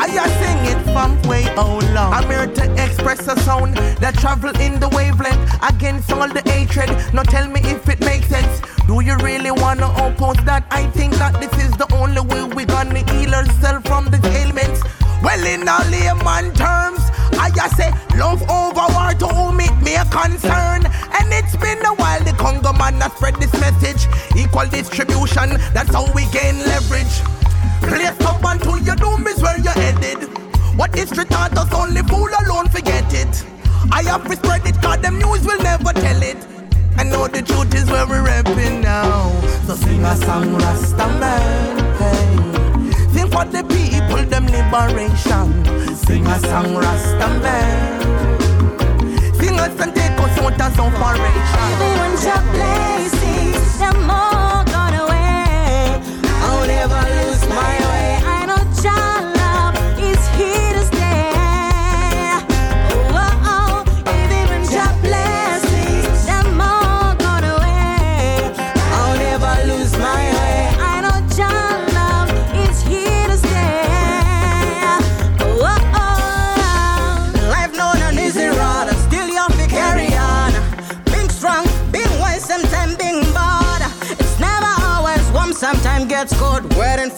[0.00, 2.12] I a sing it from way how long.
[2.14, 6.88] I'm here to express a sound that travel in the wavelength against all the hatred.
[7.12, 8.60] Now tell me if it makes sense.
[8.86, 10.64] Do you really wanna oppose that?
[10.70, 14.82] I think that this is the only way we gonna heal ourselves from the ailments.
[15.20, 17.02] Well, in all layman terms,
[17.34, 20.86] I just say love over war to whom it may concern.
[21.18, 24.06] And it's been a while the Congo man has spread this message.
[24.38, 27.18] Equal distribution, that's how we gain leverage.
[27.82, 30.28] Place up until your doom is where you're headed.
[30.76, 33.44] What history taught us only fool alone forget it.
[33.90, 36.38] I have to spread it cause them news will never tell it.
[36.96, 39.30] I know the truth is where we're rapping now.
[39.66, 41.78] So sing a song, Rasta man.
[41.98, 42.48] Hey.
[43.12, 45.96] Sing for the people, them liberation.
[45.96, 48.00] Sing a song, Rasta man.
[49.34, 51.58] Sing us and take us out of operation.
[51.72, 54.57] Everyone's a blessing, them all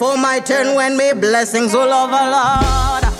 [0.01, 3.10] for my turn when me blessings will overload.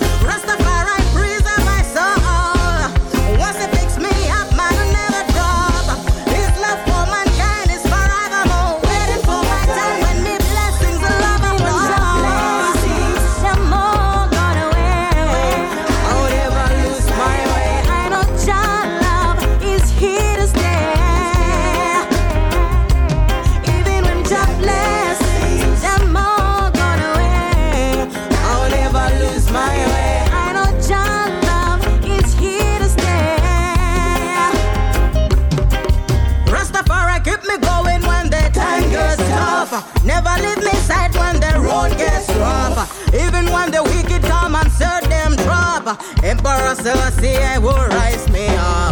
[43.62, 45.86] When the wicked come and serve them drop.
[46.24, 48.91] Emperor Selassie will rise me up.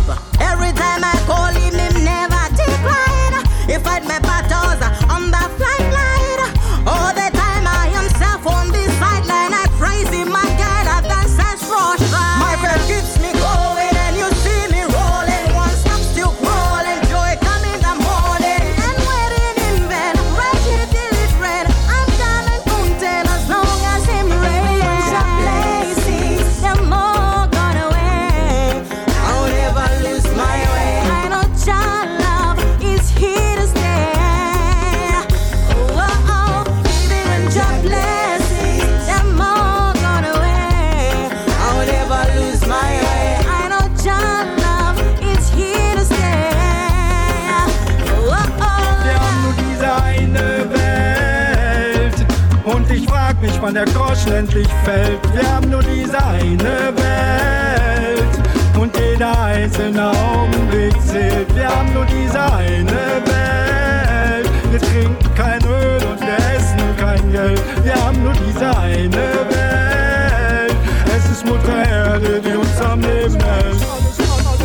[53.61, 55.21] Wann der Groschen endlich fällt.
[55.35, 61.55] Wir haben nur diese eine Welt und jeder einzelne Augenblick zählt.
[61.55, 62.91] Wir haben nur diese eine
[63.27, 64.51] Welt.
[64.71, 67.63] Wir trinken kein Öl und wir essen kein Geld.
[67.85, 70.77] Wir haben nur diese eine Welt.
[71.17, 74.00] Es ist Mutter Erde, die uns am Leben hält.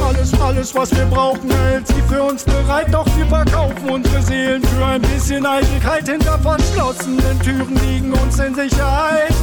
[0.05, 2.87] Alles, alles, was wir brauchen, hält sie für uns bereit.
[2.91, 6.07] Doch wir verkaufen unsere Seelen für ein bisschen Eitelkeit.
[6.07, 9.33] Hinter verschlossenen Türen liegen uns in Sicherheit.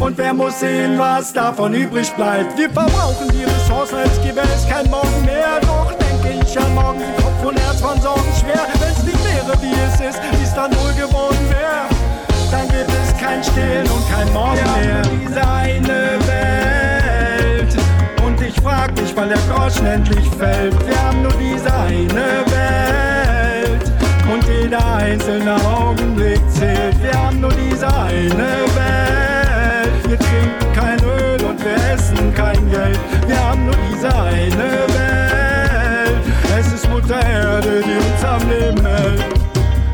[0.00, 2.56] Und wer muss sehen, was davon übrig bleibt?
[2.56, 5.60] Wir verbrauchen die Ressourcen, als gäbe es kein Morgen mehr.
[5.60, 8.66] Doch denke ich an morgen, Kopf und Herz von Sorgen schwer.
[8.80, 11.88] Wenn's nicht wäre, wie es ist, wie's dann wohl geworden wäre.
[12.50, 15.02] Dann gibt es kein Stillen und kein Morgen mehr.
[15.02, 16.75] Diese eine Welt.
[18.86, 20.74] Frag mich, wann der Groschen endlich fällt.
[20.86, 23.92] Wir haben nur diese eine Welt.
[24.32, 27.02] Und jeder einzelne Augenblick zählt.
[27.02, 30.08] Wir haben nur diese eine Welt.
[30.08, 33.00] Wir trinken kein Öl und wir essen kein Geld.
[33.26, 36.20] Wir haben nur diese eine Welt.
[36.56, 39.24] Es ist Mutter Erde, die uns am Leben hält.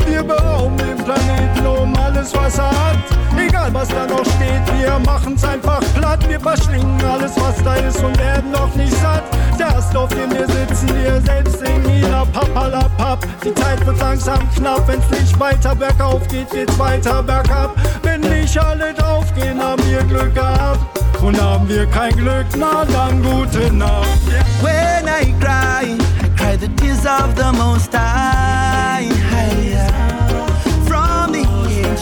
[0.06, 1.91] Wir berauben den Planeten um
[2.22, 2.98] alles, was er hat.
[3.36, 6.28] Egal was da noch steht, wir machen's einfach platt.
[6.28, 9.24] Wir verschlingen alles, was da ist und werden noch nicht satt.
[9.58, 13.26] Der Ast, auf dem wir sitzen, wir selbst singen Ina Papalapap.
[13.44, 17.74] Die Zeit wird langsam knapp, wenn's nicht weiter bergauf geht, geht's weiter bergab.
[18.02, 20.80] Wenn nicht alle draufgehen, haben wir Glück gehabt.
[21.22, 24.08] Und haben wir kein Glück, na dann gute Nacht.
[24.60, 28.71] When I cry, I cry the tears of the most high.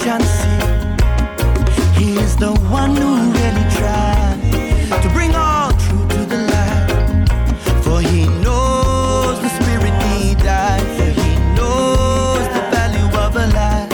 [0.01, 4.38] The ancient sea, He is the one who really tried
[5.03, 7.28] to bring all truth to the light.
[7.84, 10.80] For He knows the spirit need die.
[10.96, 13.90] For He knows the value of a life.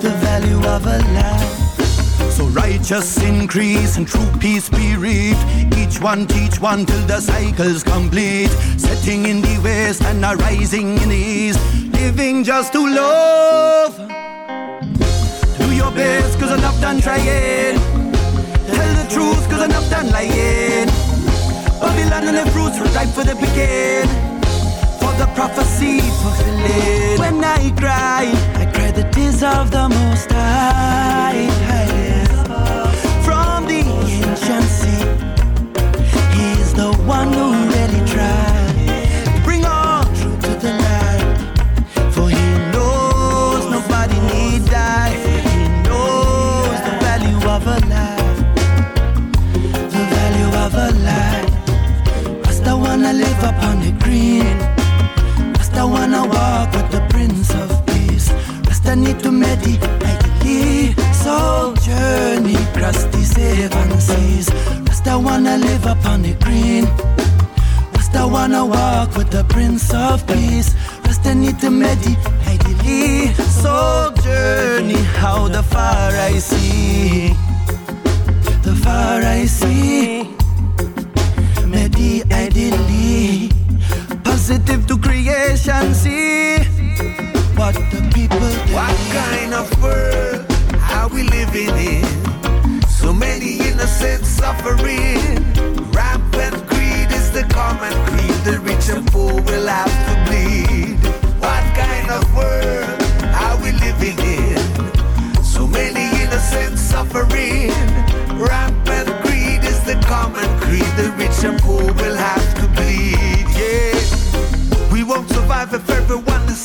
[0.00, 2.32] The value of a life.
[2.32, 5.44] So righteous increase and true peace be reaped.
[5.76, 8.50] Each one teach one till the cycle's complete.
[8.76, 11.60] Setting in the west and arising in the east.
[11.92, 14.27] Living just to love.
[15.88, 17.78] Your best, cause enough done trying.
[18.74, 20.86] Tell the truth, cause enough done lying.
[21.80, 24.06] Babylon and the fruits are ripe for the picking.
[25.00, 27.18] For the prophecy fulfilling.
[27.18, 28.30] When I cry,
[28.60, 31.48] I cry the tears of the most high.
[33.24, 35.06] From the ancient sea,
[36.36, 37.67] He is the one who
[53.18, 54.46] Live upon the green.
[55.54, 58.30] Rasta wanna walk with the Prince of Peace.
[58.64, 60.94] Rasta need to meditate.
[61.12, 64.48] Soul journey across the seven seas.
[64.86, 66.84] Rasta wanna live upon the green.
[67.92, 70.76] Rasta wanna walk with the Prince of Peace.
[71.04, 73.34] Rasta need to meditate.
[73.62, 77.34] Soul journey, how the far I see.
[78.62, 80.22] The far I see.
[81.74, 83.07] Meditately.
[84.48, 86.56] Positive to creation, see.
[87.54, 88.72] What the people do.
[88.72, 90.46] What kind of world
[90.88, 92.80] are we living in?
[92.88, 95.44] So many innocent suffering.
[95.92, 98.36] Rampant greed is the common creed.
[98.48, 100.27] The rich and poor will have to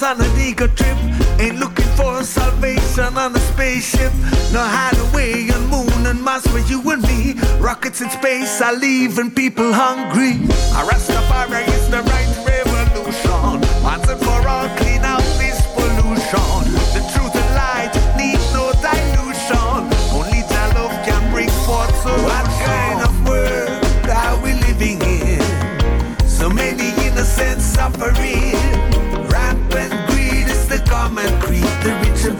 [0.03, 0.97] on an ego trip.
[1.39, 4.13] Ain't looking for salvation on a spaceship.
[4.51, 7.33] No hideaway on moon and Mars for you and me.
[7.59, 10.33] Rockets in space are leaving people hungry.
[10.77, 13.61] A Rastafari is the right revolution.
[13.83, 14.67] Once and for all,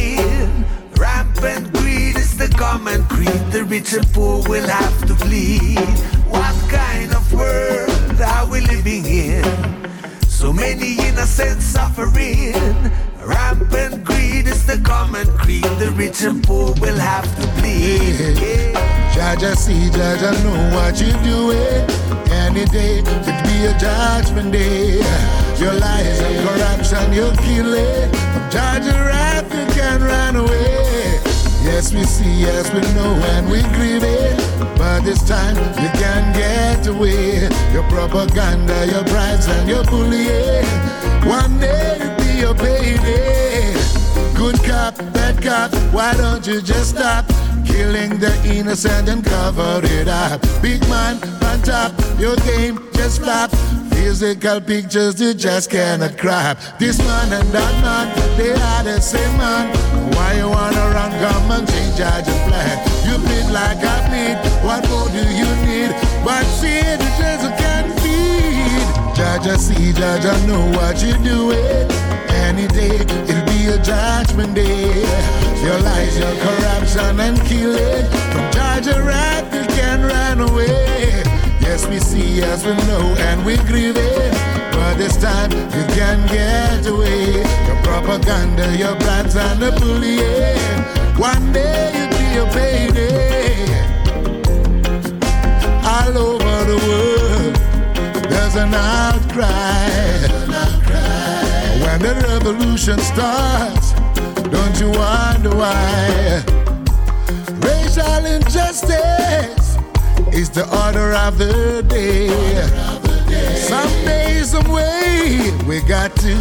[0.00, 0.64] suffering.
[0.96, 3.52] Rampant greed is the common creed.
[3.52, 5.78] The rich and poor will have to bleed.
[6.28, 9.44] What kind of world are we living in?
[10.28, 12.54] So many innocent suffering.
[13.24, 15.64] Rampant greed is the common creed.
[15.78, 18.38] The rich and poor will have to bleed.
[18.38, 19.14] Yeah.
[19.14, 21.84] Jah Jah see, Jah Jah know what you're doing.
[22.30, 25.00] Any day could be a judgment day.
[25.58, 28.12] Your lies and corruption, you're killing.
[28.50, 29.10] Jah Jah you
[29.80, 31.20] can run away.
[31.64, 34.36] Yes, we see, yes, we know, and we grieve it.
[34.76, 37.48] But this time you can't get away.
[37.72, 40.68] Your propaganda, your bribes, and your bullying.
[41.38, 43.72] One day it'll be your payday.
[44.34, 47.24] Good cop, bad cop, why don't you just stop?
[47.64, 50.40] Killing the innocent and cover it up.
[50.60, 51.14] Big man,
[51.48, 53.50] on top, your game just flop.
[54.00, 56.56] Physical pictures you just cannot grab.
[56.78, 58.08] This man and that man,
[58.38, 59.68] they are the same man.
[60.16, 62.76] Why you wanna run, come and change your plan?
[63.04, 65.92] You bleed like I bleed, what more do you need?
[66.24, 68.88] But see, the can't feed.
[69.14, 71.60] Jah Jah see, Jah Jah know what you're doing.
[72.48, 74.96] Any day, it'll be a judgment day.
[75.62, 78.08] Your lies, your corruption, and killing.
[78.32, 81.29] From Jah Jah wrath, you can run away.
[81.60, 84.32] Yes, we see, yes, we know, and we grieve it.
[84.72, 87.42] But this time, you can get away.
[87.66, 90.80] Your propaganda, your bribes, and the bullying.
[91.18, 93.66] One day, you'll be a payday.
[95.84, 97.54] All over the world,
[98.30, 99.88] there's an outcry.
[101.84, 103.92] When the revolution starts,
[104.48, 106.42] don't you wonder why?
[107.60, 109.59] Racial injustice
[110.32, 112.28] is the order of the day.
[113.56, 116.36] Some day, some way, we got to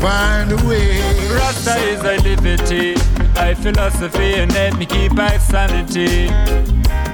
[0.00, 1.00] find a way.
[1.30, 2.94] Rasta is a liberty,
[3.36, 6.28] a philosophy, and let me keep my sanity.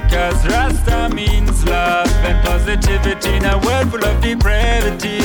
[0.09, 5.19] Cause Rasta means love and positivity in a world full of depravity.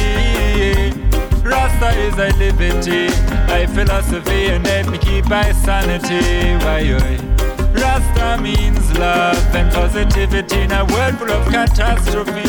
[1.45, 3.07] Rasta is a liberty,
[3.53, 6.57] a philosophy, and let me keep my sanity.
[6.65, 7.58] Why, oi.
[7.99, 12.47] Rasta means love and positivity in a world full of catastrophe.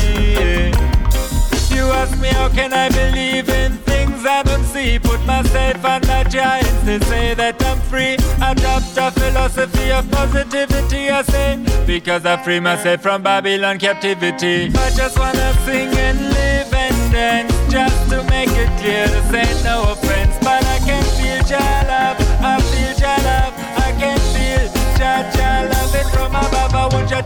[1.74, 5.00] You ask me how can I believe in things I don't see?
[5.00, 8.14] Put myself under giants, they say that I'm free.
[8.44, 11.58] Adopt a philosophy of positivity, I say,
[11.88, 14.72] because I free myself from Babylon captivity.
[14.76, 19.64] I just wanna sing and live and dance, just to make it clear this ain't
[19.64, 20.38] no offense.
[20.44, 21.79] But I can feel your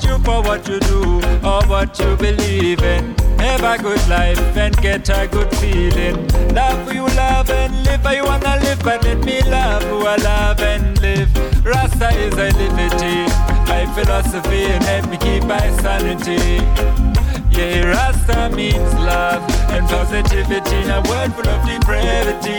[0.02, 3.14] you for what you do or what you believe in.
[3.38, 6.28] Have a good life and get a good feeling.
[6.56, 10.08] Love who you love and live how you wanna live, but let me love who
[10.08, 11.30] I love and live.
[11.64, 13.28] Rasta is a liberty,
[13.68, 16.64] my philosophy, and let me keep my sanity.
[17.52, 22.58] Yeah, Rasta means love and positivity a world full of depravity.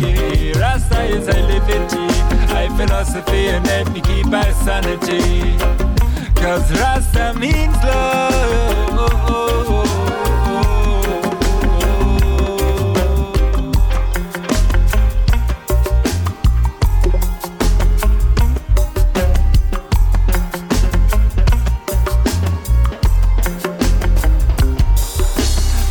[0.00, 2.06] Yeah, Rasta is a liberty,
[2.54, 5.58] my philosophy, and let me keep my sanity.
[6.42, 8.32] Cause Rasta means love.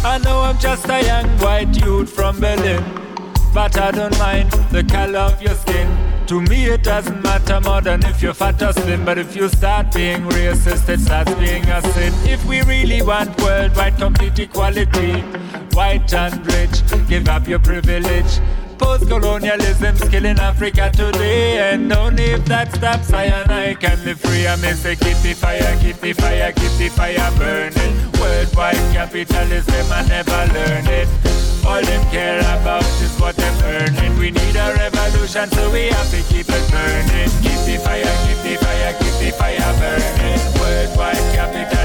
[0.03, 2.83] I know I'm just a young white dude from Berlin,
[3.53, 6.00] but I don't mind the color of your skin.
[6.31, 9.03] To me, it doesn't matter more than if you're fat or slim.
[9.03, 12.13] But if you start being racist, it starts being a sin.
[12.23, 15.19] If we really want worldwide complete equality,
[15.73, 18.39] white and rich, give up your privilege.
[18.81, 24.47] Post-colonialism's killing Africa today And only if that stops I and I can live free.
[24.47, 27.95] I may say keep the fire, keep the fire, keep the fire burning.
[28.19, 31.07] Worldwide capitalism I never learn it.
[31.65, 36.09] All them care about is what them earning We need a revolution so we have
[36.09, 37.29] to keep it burning.
[37.45, 40.41] Keep the fire, keep the fire, keep the fire burning.
[40.59, 41.80] Worldwide capitalism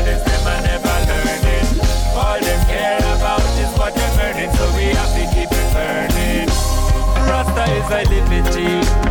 [7.76, 8.68] Rasta is a liberty,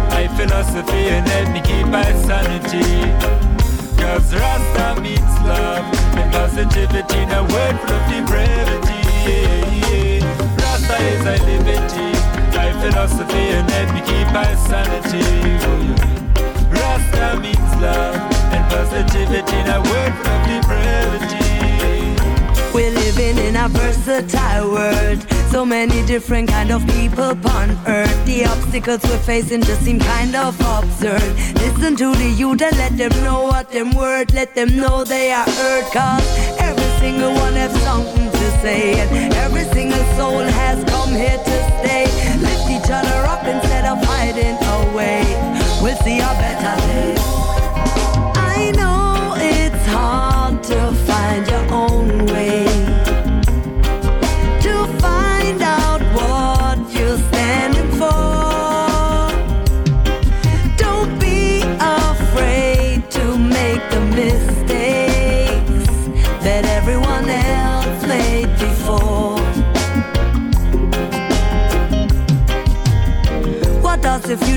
[0.09, 2.81] my philosophy, and let me keep my sanity.
[4.01, 5.85] Cause Rasta means love
[6.17, 9.05] and positivity in a world full of depravity.
[10.57, 12.09] Rasta is a liberty,
[12.55, 15.21] my philosophy, and let me keep my sanity.
[16.71, 18.15] Rasta means love
[18.51, 20.84] and positivity in a world full of depravity.
[23.35, 25.25] Living in a versatile world.
[25.51, 28.25] So many different kind of people upon earth.
[28.25, 31.21] The obstacles we're facing just seem kind of absurd.
[31.55, 34.33] Listen to the youth and let them know what them worth.
[34.33, 35.91] Let them know they are hurt.
[35.91, 36.25] Cause
[36.59, 38.99] every single one has something to say.
[38.99, 42.05] And every single soul has come here to stay.
[42.39, 45.23] Lift each other up instead of hiding away.
[45.81, 47.24] We'll see a better day.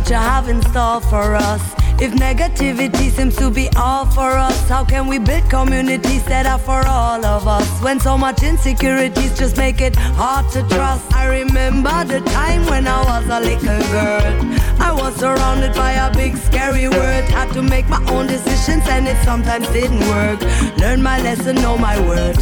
[0.08, 1.62] Future have in store for us?
[2.00, 6.58] If negativity seems to be all for us, how can we build communities that are
[6.58, 7.68] for all of us?
[7.82, 11.12] When so much insecurities just make it hard to trust.
[11.12, 14.34] I remember the time when I was a little girl.
[14.80, 17.24] I was surrounded by a big scary world.
[17.24, 20.40] Had to make my own decisions and it sometimes didn't work.
[20.78, 22.38] Learn my lesson, know my word.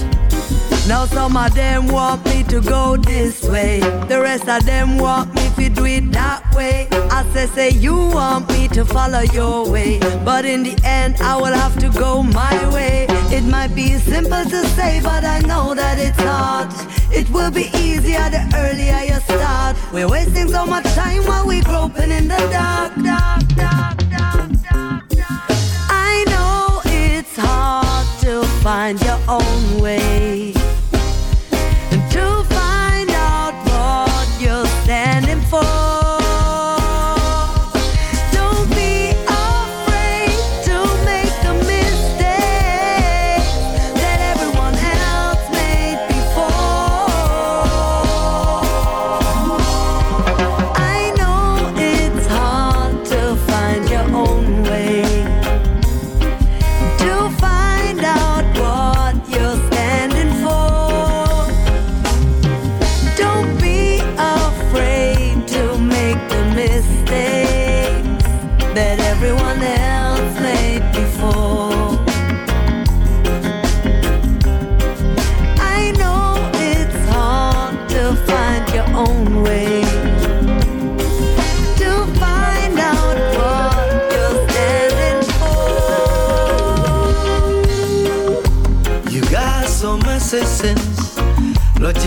[0.86, 3.80] Now some of them want me to go this way.
[3.80, 6.86] The rest of them want me to do it that way.
[7.10, 9.98] I say, say you want me to follow your way.
[10.24, 13.06] But in the end, I will have to go my way.
[13.30, 16.68] It might be simple to say, but I know that it's hard.
[17.12, 19.76] It will be easier the earlier you start.
[19.92, 25.08] We're wasting so much time while we're groping in the dark, dark, dark, dark, dark,
[25.08, 25.42] dark.
[25.88, 30.55] I know it's hard to find your own way.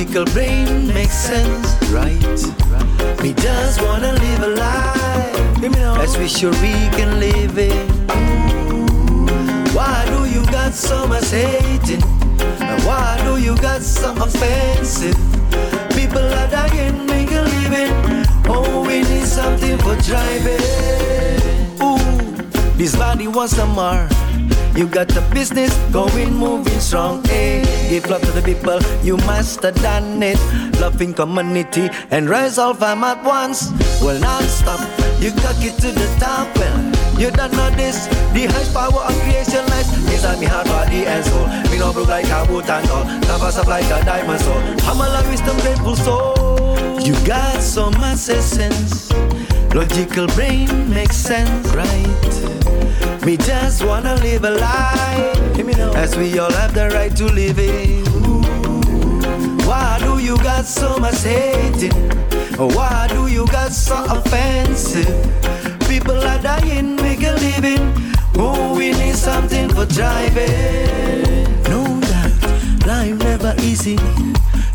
[0.10, 3.22] Logical brain makes sense, right?
[3.22, 7.91] We just wanna live a life as we sure we can live it.
[9.72, 12.02] Why do you got so much hating?
[12.88, 15.15] Why do you got so offensive?
[15.91, 17.94] People are dying, make a living.
[18.48, 20.60] Oh, we need something for driving.
[21.84, 24.10] Ooh, this body wants some more.
[24.76, 27.23] You got the business going, moving strong.
[27.26, 30.40] Hey, give love to the people, you must have done it.
[30.80, 33.72] Loving community and rise all fam at once.
[34.02, 34.80] Well, non stop,
[35.20, 36.48] you got it to the top.
[36.57, 38.06] Well, you don't know this.
[38.34, 41.48] The highest power of creation lies inside me heart, body, and soul.
[41.72, 43.06] Me no broke like a boot and all.
[43.06, 44.61] Never up like a diamond soul.
[44.88, 47.02] I'm a love wisdom, grateful soul.
[47.02, 49.11] You got so much essence.
[49.74, 52.59] Logical brain makes sense, right?
[53.26, 55.50] Me just wanna live a life
[55.96, 58.08] as we all have the right to live it.
[59.68, 61.92] Why do you got so much hating?
[62.58, 65.08] Why do you got so offensive?
[65.88, 67.94] People are dying, make a living.
[68.36, 71.44] Oh, we need something for driving.
[71.70, 72.32] Know that
[72.88, 73.98] life never easy.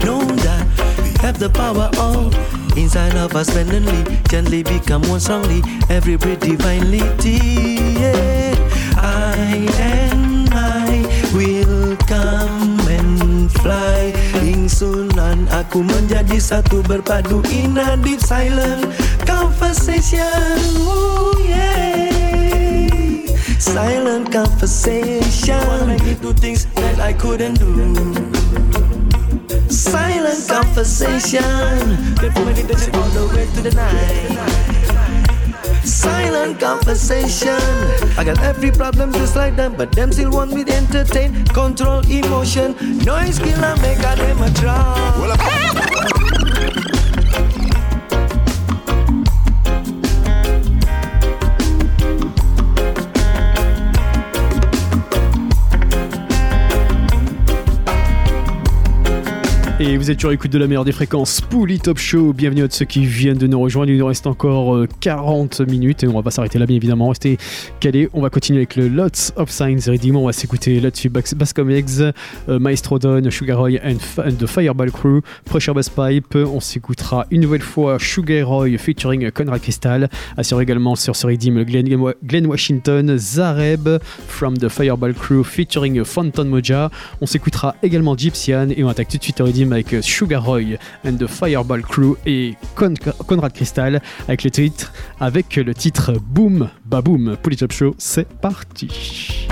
[0.04, 0.66] Know that
[1.02, 2.30] we have the power all
[2.76, 4.04] inside of us permanently.
[4.28, 5.62] Gently become one strongly.
[5.88, 7.02] Every breath divinely.
[7.24, 8.54] Yeah.
[8.96, 14.12] I and I will come and fly.
[14.42, 18.88] Ingsunan aku menjadi satu berpadu in a deep silent
[19.26, 20.58] conversation.
[20.80, 22.10] Ooh, yeah.
[23.58, 25.60] Silent conversation.
[25.66, 28.43] Wanna do things that I couldn't do.
[29.74, 31.42] Silent conversation.
[31.42, 34.38] All the way to the night.
[35.84, 37.58] Silent conversation.
[38.16, 41.44] I got every problem just like them, but them still want me to entertain.
[41.46, 42.76] Control emotion.
[42.98, 46.23] Noise killer make them a draw.
[60.04, 62.34] Vous êtes sur l'écoute de la meilleure des fréquences Pouli Top Show.
[62.34, 63.90] Bienvenue à ceux qui viennent de nous rejoindre.
[63.90, 67.08] Il nous reste encore euh, 40 minutes et on va pas s'arrêter là, bien évidemment.
[67.08, 67.38] Restez
[67.80, 68.10] calés.
[68.12, 70.16] On va continuer avec le Lots of Signs Redeem.
[70.16, 72.00] On va s'écouter là-dessus Bas- Bascom Eggs,
[72.50, 73.96] euh, Maestro Don, Sugar Roy and,
[74.38, 76.34] the Fireball Crew, Pressure Bass Pipe.
[76.34, 80.10] On s'écoutera une nouvelle fois Sugar Roy featuring Conrad Crystal.
[80.36, 83.88] Assure également sur ce Redeem Glenn, Washington, Zareb
[84.28, 86.90] from the Fireball Crew featuring Phantom Moja.
[87.22, 91.16] On s'écoutera également Gypsian et on attaque tout de suite au Redeem Sugar Roy and
[91.18, 92.94] the Fireball Crew et Con-
[93.26, 97.36] Conrad Crystal avec le titre, avec le titre Boom Baboom.
[97.42, 99.46] Pour les Top Show, c'est parti.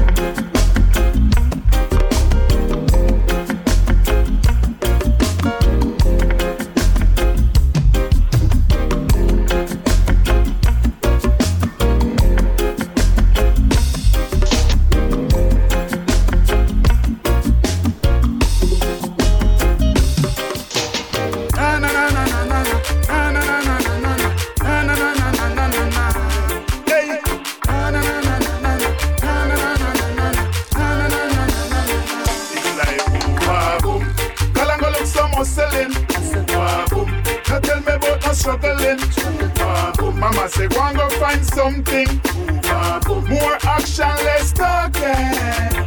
[40.62, 42.06] Say go and go find something.
[43.28, 45.02] More action, less talking.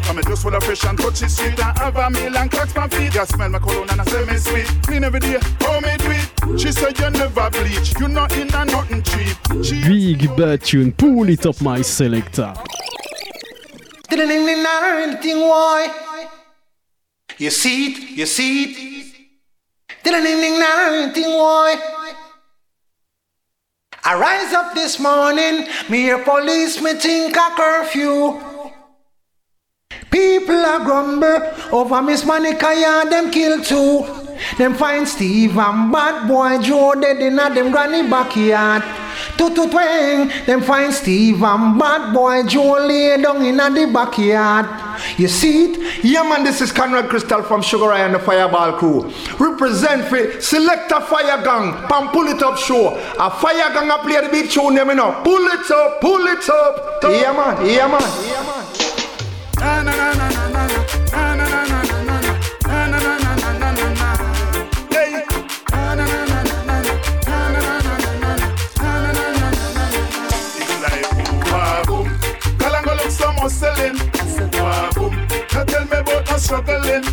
[0.08, 2.88] I'm just full of fresh and touchy sweet and have a meal and cracks my
[2.88, 3.12] feet.
[3.12, 4.68] Just smell my cologne and I say me sweet.
[4.84, 6.60] Clean every day, how me do it?
[6.60, 9.38] She said you never bleach, you not in a nothing cheap.
[9.64, 12.54] She Big Bad Tune pull it up My selector.
[17.38, 19.06] You see it, you see it.
[24.08, 28.40] I rise up this morning, me hear police, me think a curfew.
[30.12, 31.42] People are grumble
[31.72, 34.25] over Miss Monica, yeah, them kill too.
[34.58, 38.84] Them find Steve and bad boy Joe dead in a them granny backyard.
[39.38, 44.68] Tutu twang, them find Steve and bad boy Joe lay down in a the backyard.
[45.18, 46.04] You see it?
[46.04, 49.12] Yeah, man, this is Conrad Crystal from Sugar Roy and the Fireball Crew.
[49.40, 52.96] Represent for Select a Fire Gang, Pam Pull It Up Show.
[53.20, 55.22] A Fire Gang a play the big tune, them, you know.
[55.24, 57.04] Pull it up, pull it up.
[57.04, 58.02] Yeah, man, yeah, man.
[58.26, 58.75] Yeah, man.
[76.36, 77.04] No struggling.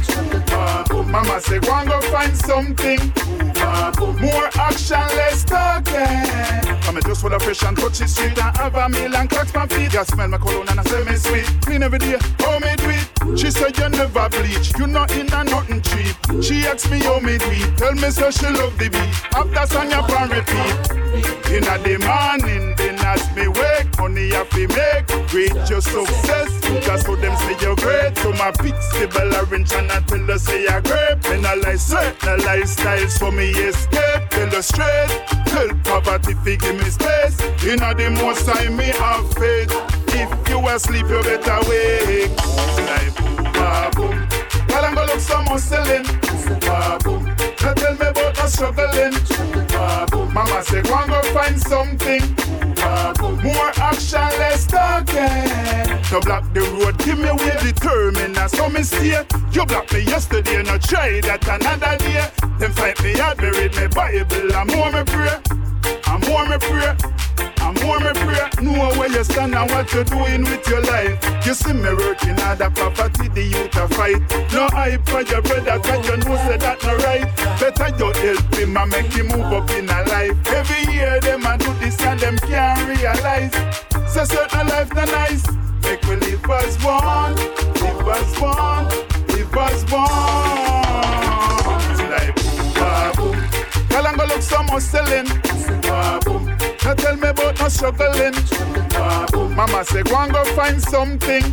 [1.10, 2.98] Mama say go and go find something.
[4.20, 6.72] More action, less talking.
[6.88, 9.66] I'm just full of fresh and touchy sweet and have a meal and cracks my
[9.66, 9.90] feet.
[9.90, 11.46] Just smell my cologne and I say me sweet.
[11.62, 13.36] Clean every day, how me do?
[13.36, 16.16] She said you never bleach, you not in a nothing cheap.
[16.42, 17.38] She asked me how me
[17.76, 19.34] tell me so she love the beat.
[19.34, 21.02] After song up and repeat.
[21.52, 22.74] In the morning,
[23.04, 25.06] as me wake, money have to make.
[25.28, 26.50] Great your success,
[26.84, 28.16] just so them say you're great.
[28.18, 31.22] So my pixable orange and I tell her say you're great.
[31.22, 34.28] Then I like certain lifestyle, so me escape.
[34.30, 35.08] Tell her straight,
[35.46, 37.40] tell poverty fi give me space.
[37.64, 39.72] In the most time me have faith.
[40.14, 42.36] If you asleep, you better wake.
[42.88, 44.28] Like boom, ba, boom.
[44.68, 46.21] Kalango look so much
[46.52, 46.60] selling.
[46.60, 47.36] Ba, boom.
[47.56, 49.12] Tell me about no struggling.
[49.68, 50.32] Ba, boom.
[50.34, 52.22] Mama say go and go find something.
[53.42, 56.02] More action, less talking.
[56.10, 58.34] To block the road, give me way determined.
[58.34, 59.24] Now so me stay.
[59.52, 62.28] You blocked me yesterday, no try that another day.
[62.58, 65.38] Then fight me me read me Bible, and more me pray.
[66.06, 67.11] And more me pray.
[67.62, 68.48] And more me pray.
[68.62, 71.18] Know where you stand and what you're doing with your life.
[71.46, 74.20] You see me working hard, the poverty, the youth a fight.
[74.52, 77.26] No hype for your brother, cause you know say that no right.
[77.60, 80.36] Better you help him and make him move up in a life.
[80.48, 83.52] Every year them a do this and them can't realize.
[84.12, 85.46] Say certain life not nice.
[85.82, 88.84] Make we live as one, live as one,
[89.28, 90.81] live as one.
[94.02, 95.26] Kalango look so much selling.
[95.82, 96.46] Ba, boom.
[96.84, 98.34] Now tell me about no struggling.
[99.54, 101.44] Mama say go and go find something.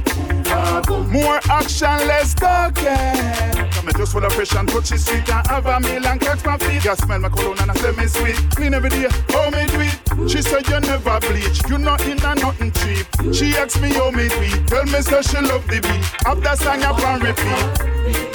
[1.11, 3.69] More action, less talking.
[3.69, 6.57] Come just full of fresh and touchy sweet and have a meal and catch my
[6.57, 6.81] feet.
[6.81, 8.35] Just smell my cologne and I say me sweet.
[8.55, 10.29] Clean every day, how me do it?
[10.31, 13.05] She said you never bleach, you not in a nothing cheap.
[13.31, 14.67] She asked me how me do it.
[14.67, 16.25] Tell me so she love the beat.
[16.25, 17.89] After song up and repeat.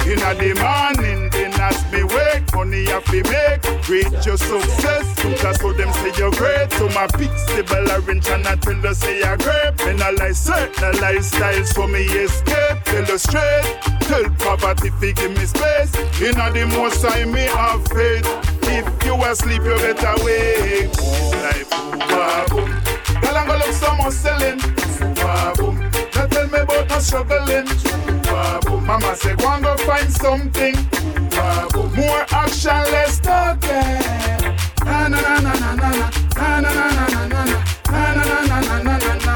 [0.06, 1.23] In a the morning,
[1.64, 3.88] as me wake, money have to make.
[3.88, 5.06] Reach your success,
[5.42, 6.70] that's what them say you're great.
[6.72, 9.72] So my pixable orange and I tell you say you're great.
[9.88, 12.78] And I like certain lifestyle, so me escape.
[13.14, 13.64] Straight,
[14.08, 15.94] tell poverty fi give me space.
[16.20, 18.26] In the most time me have faith.
[18.64, 20.90] If you asleep, you better wake.
[21.44, 21.98] Like boom,
[22.48, 22.70] boom.
[23.20, 24.58] Girl, I'm gonna look someone selling.
[24.58, 25.73] Boom, boom.
[26.54, 27.66] Me about no struggling.
[27.66, 28.86] Boom, ba, boom.
[28.86, 30.74] Mama say, go and go find something.
[30.74, 31.92] Boom, ba, boom.
[31.94, 33.98] More action, less talking.
[34.84, 38.38] Na na na na na na na na na na na na na na na
[38.46, 39.34] na na na na na.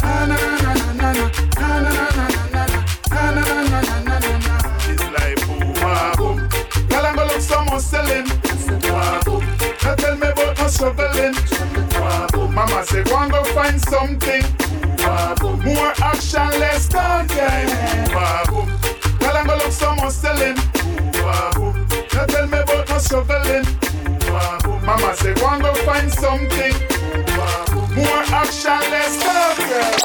[0.00, 2.80] Na na na na na na na na na na
[9.24, 9.44] boom.
[9.82, 11.34] Now tell me about no struggling.
[12.54, 14.59] Mama say, go and go find something.
[15.10, 17.70] More action, less content.
[19.18, 20.56] Girl, I'm gonna look so hustling.
[22.12, 23.66] Now tell me about no shoveling.
[24.86, 26.74] Mama say, go and go find something.
[27.96, 29.98] More action, less content.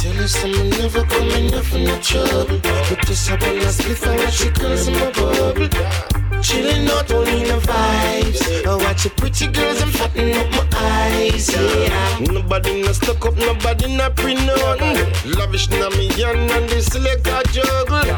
[0.00, 2.58] Tell her someone never coming up in the trouble.
[2.62, 6.21] But this up on a spliff and she comes in my bubble.
[6.42, 8.66] Chilling out only the vibes.
[8.66, 11.48] I watch your pretty girls and fatten up my eyes.
[11.54, 12.18] Yeah.
[12.18, 14.98] Nobody no stuck up, nobody no pre nothing.
[15.36, 18.10] Lavish na me yan and the selector juggle.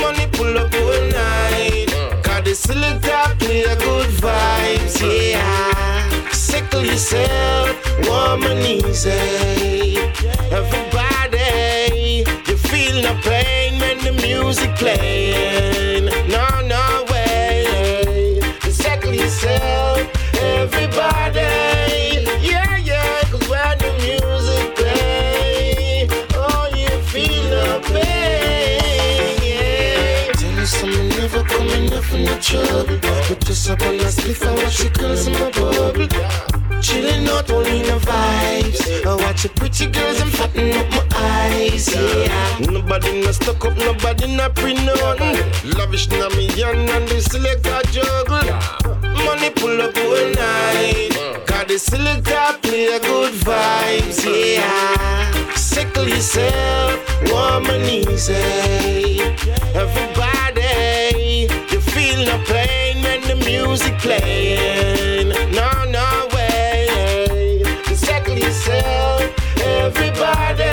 [0.00, 1.90] Money pull up all night.
[2.22, 5.00] Cause the selector play a good vibes.
[5.02, 6.30] Yeah.
[6.30, 7.74] Sickle yourself,
[8.06, 9.98] warm and easy.
[10.54, 15.87] Everybody, you feel no pain when the music playing.
[31.98, 32.98] Up from the trouble.
[33.28, 36.80] But just up on the spliff and watch your girls in my bubble.
[36.80, 38.80] Chilling out only the vibes.
[39.04, 41.94] I watch your pretty girls and fatten up my eyes.
[41.94, 42.58] Yeah.
[42.60, 45.36] Nobody no stuck up, nobody no pre nothing.
[45.76, 48.46] Lavish na me yan and the selector juggle.
[49.24, 51.12] Money pull up all night.
[51.46, 54.24] Cause the selector play a good vibes.
[54.24, 55.54] Yeah.
[55.54, 56.96] Sickle yourself,
[57.30, 59.18] warm and easy.
[59.74, 60.47] Everybody, you
[62.28, 65.28] no pain when the music playing.
[65.50, 67.62] No, no way.
[67.94, 69.22] Settle yourself,
[69.58, 70.64] everybody.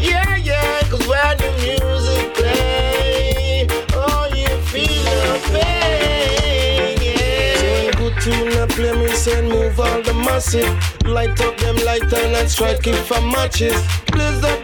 [0.00, 6.98] Yeah, yeah, cause when the music play, oh, you feel no pain.
[7.02, 7.90] Yeah.
[7.98, 10.72] Good tune, I play me, send move all the massive.
[11.04, 13.76] Light up them lighter and strike it for matches.
[14.12, 14.63] Blaze up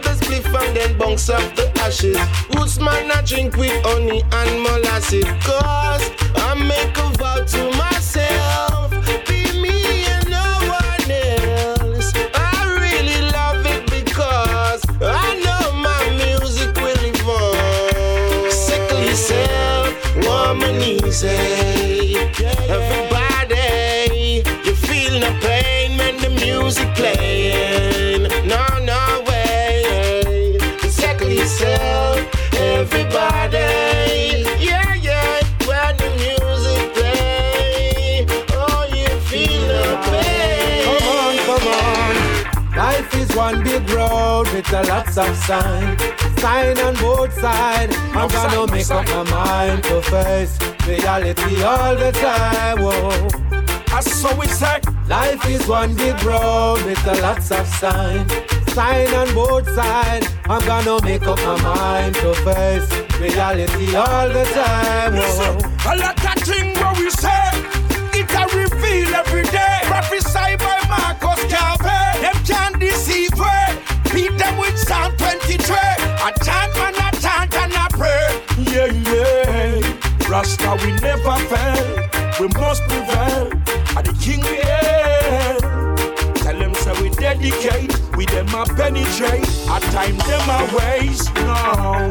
[0.53, 2.17] and then bounce off the ashes.
[2.55, 5.25] Roots man, I drink with honey and molasses.
[5.43, 8.91] Cause I make a vow to myself.
[9.27, 10.47] Be me and no
[10.79, 12.13] one else.
[12.35, 18.51] I really love it because I know my music will live on.
[18.51, 22.17] Sickle yourself, warm and easy.
[22.77, 27.30] Everybody, you feel no pain when the music playing.
[43.51, 45.97] One big road with a lots of sign.
[46.37, 47.95] Sign on both sides.
[48.13, 50.57] I'm gonna make up my mind to face
[50.87, 52.81] reality all the time.
[52.81, 53.27] Whoa.
[53.87, 54.79] That's what we say.
[55.07, 58.27] Life is one big road with a lots of sign.
[58.69, 60.27] Sign on both sides.
[60.45, 65.15] I'm gonna make up my mind to face reality all the time.
[65.15, 65.71] Whoa.
[80.31, 82.09] Rasta we never fail.
[82.39, 83.51] We must prevail.
[83.97, 85.59] At the king we hail.
[86.35, 87.91] Tell them say we dedicate.
[88.15, 89.43] We them a penetrate.
[89.67, 91.35] At time them a waste.
[91.35, 92.09] No.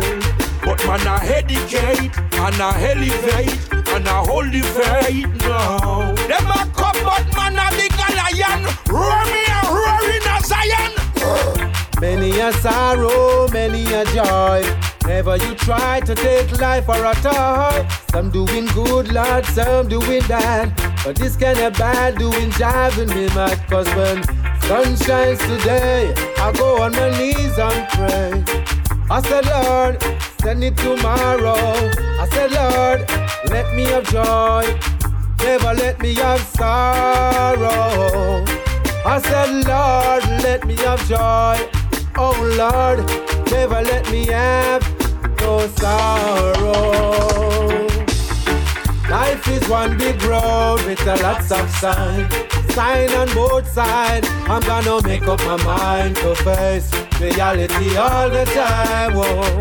[0.62, 3.56] But man a educate and a elevate
[3.88, 5.26] and a hold the faith.
[5.48, 6.12] No.
[6.28, 8.68] Them a come but man a big a lion.
[8.92, 10.92] Roar a roar in a Zion.
[12.02, 14.90] Many a sorrow, many a joy.
[15.06, 17.99] Never you try to take life for a toy.
[18.12, 20.74] Some doing good, Lord, some doing bad.
[21.04, 23.56] But this kind of bad doing driving me mad.
[23.68, 24.24] Cause when
[24.62, 28.44] sun shines today, I go on my knees and pray.
[29.08, 30.02] I said, Lord,
[30.42, 31.54] send it tomorrow.
[32.18, 33.08] I said, Lord,
[33.50, 34.66] let me have joy,
[35.38, 38.44] never let me have sorrow.
[39.06, 41.68] I said, Lord, let me have joy.
[42.16, 42.98] Oh Lord,
[43.50, 44.82] never let me have
[45.40, 47.89] no sorrow.
[49.10, 52.32] Life is one big road with a lots of signs.
[52.72, 54.28] Sign on both sides.
[54.46, 56.88] I'm gonna make up my mind to face
[57.20, 59.14] reality all the time.
[59.14, 59.58] Whoa.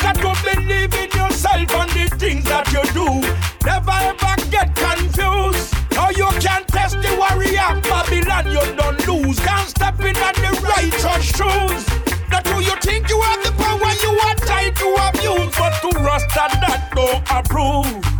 [0.00, 3.20] Got to believe in yourself and the things that you do.
[3.66, 5.74] Never ever get confused.
[5.92, 9.38] Now you can't test the warrior Babylon, you don't lose.
[9.40, 11.84] Can't step in on the righteous shoes.
[12.30, 15.90] Not who you think you have the power you are trying to abuse, but to
[16.00, 18.17] Rasta that don't approve.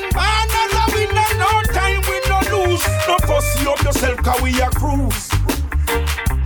[0.00, 2.84] Come on, man, as a winner, no time we no lose.
[3.06, 5.28] No fussy up yourself, cause we a cruise.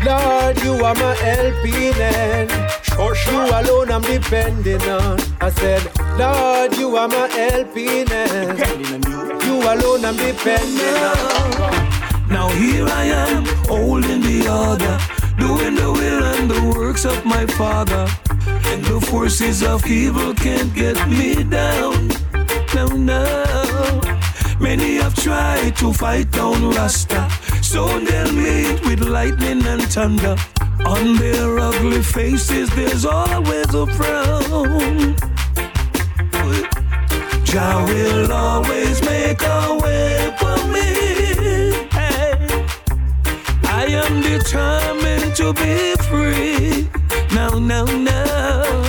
[0.04, 2.50] Lord, you are my helping hand.
[3.30, 5.18] You alone I'm depending on.
[5.40, 5.82] I said,
[6.18, 8.58] Lord, you are my helping hand.
[9.44, 12.28] You alone I'm depending on.
[12.28, 14.98] Now here I am, holding the other,
[15.38, 18.06] doing the will and the works of my Father.
[18.66, 22.10] And the forces of evil can't get me down.
[22.74, 24.00] No.
[24.58, 27.30] Many have tried to fight down Rasta.
[27.62, 30.36] Soon they'll meet with lightning and thunder.
[30.84, 35.16] On their ugly faces, there's always a frown.
[37.44, 40.88] Jah will always make a way for me.
[41.92, 42.66] Hey.
[43.62, 46.88] I am determined to be free.
[47.32, 48.83] No, no, no.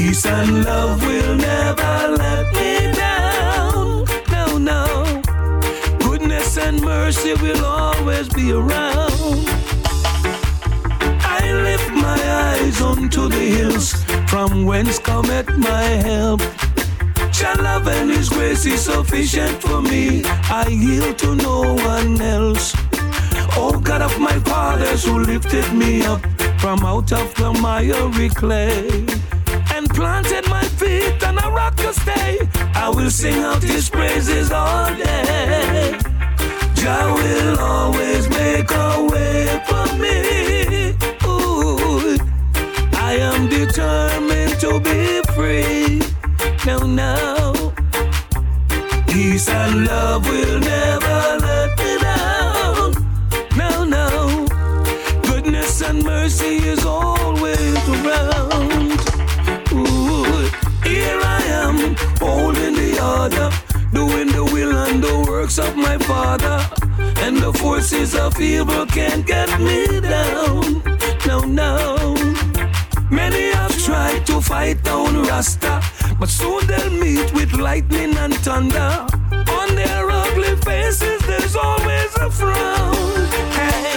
[0.00, 4.06] Peace and love will never let me down.
[4.30, 5.22] No, no.
[5.98, 9.44] Goodness and mercy will always be around.
[11.20, 12.18] I lift my
[12.48, 13.92] eyes unto the hills,
[14.26, 16.40] from whence cometh my help.
[17.38, 20.22] Your love and His grace is sufficient for me.
[20.24, 22.72] I yield to no one else.
[23.54, 26.24] Oh God of my fathers who lifted me up
[26.58, 29.04] from out of the miry clay
[30.00, 32.38] planted my feet on a rock to stay.
[32.74, 35.98] I will sing out His praises all day.
[36.80, 40.96] Jah will always make a way for me.
[41.32, 42.16] Ooh,
[43.08, 46.00] I am determined to be free.
[46.64, 47.74] No, no.
[49.06, 52.88] Peace and love will never let me down.
[53.62, 54.46] No, no.
[55.28, 57.09] Goodness and mercy is always
[65.50, 66.58] works of my Father.
[67.22, 70.82] And the forces of evil can't get me down.
[71.26, 72.14] No, no.
[73.10, 75.82] Many have tried to fight down Rasta,
[76.18, 79.06] but soon they'll meet with lightning and thunder.
[79.58, 83.26] On their ugly faces, there's always a frown.
[83.56, 83.96] Hey.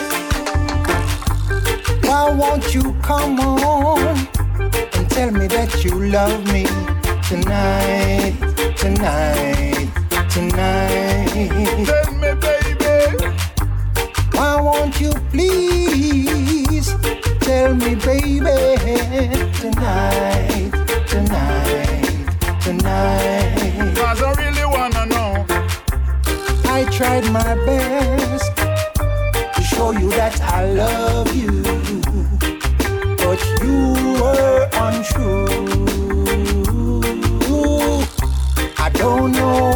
[2.07, 4.27] Why won't you come on
[4.95, 6.65] and tell me that you love me
[7.29, 8.35] tonight,
[8.77, 9.72] tonight, tonight?
[11.49, 13.17] Tell me, baby.
[14.31, 16.93] Why won't you please
[17.41, 18.39] tell me, baby,
[19.59, 20.71] tonight,
[21.05, 23.93] tonight, tonight?
[23.93, 25.45] Cause I really wanna know.
[26.65, 31.61] I tried my best to show you that I love you,
[33.17, 35.47] but you were untrue.
[38.77, 39.72] I don't know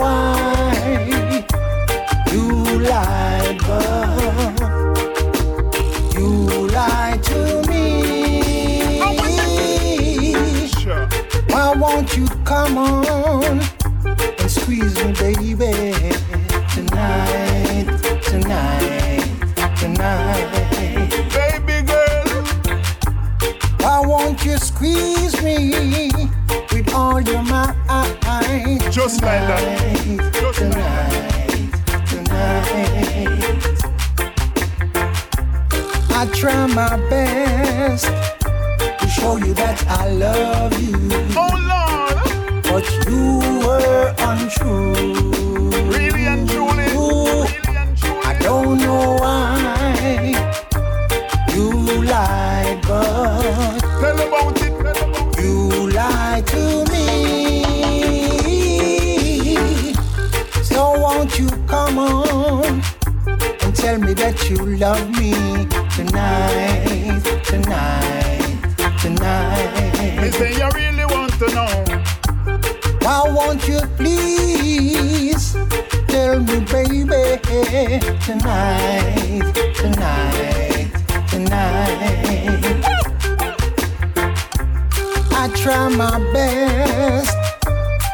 [85.39, 87.33] I try my best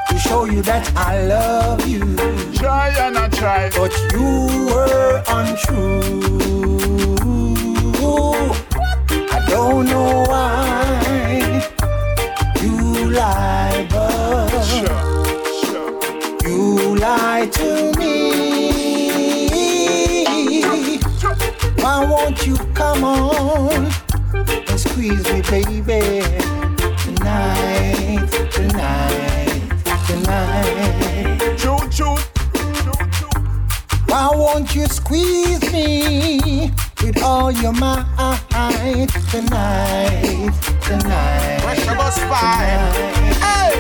[0.10, 2.16] to show you that I love you.
[2.54, 3.70] Try and I try.
[3.70, 6.02] But you were untrue.
[9.32, 11.72] I don't know why
[12.62, 14.64] you lie, but
[16.46, 17.93] you lie to
[22.24, 23.92] won't you come on
[24.46, 26.24] and squeeze me, baby?
[27.04, 29.62] Tonight, tonight,
[30.08, 31.58] tonight.
[31.58, 32.16] Choo choo.
[34.08, 36.72] Why won't you squeeze me
[37.04, 38.06] with all your might
[39.30, 40.50] tonight,
[40.82, 41.60] tonight?
[41.62, 42.96] Pressure bus five.
[43.44, 43.74] Hey,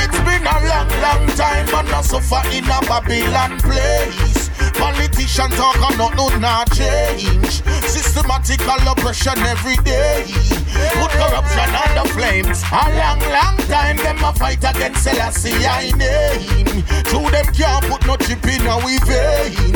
[0.00, 4.32] it's been a long, long time, but not so far in a Babylon place.
[5.22, 7.62] Politician talk and not no not change.
[7.86, 10.24] Systematical oppression every day.
[10.98, 12.64] Put corruption on the flames.
[12.72, 16.82] A long, long time them a fight against Selassie I name.
[17.04, 19.72] True them can't put no chip in our vein.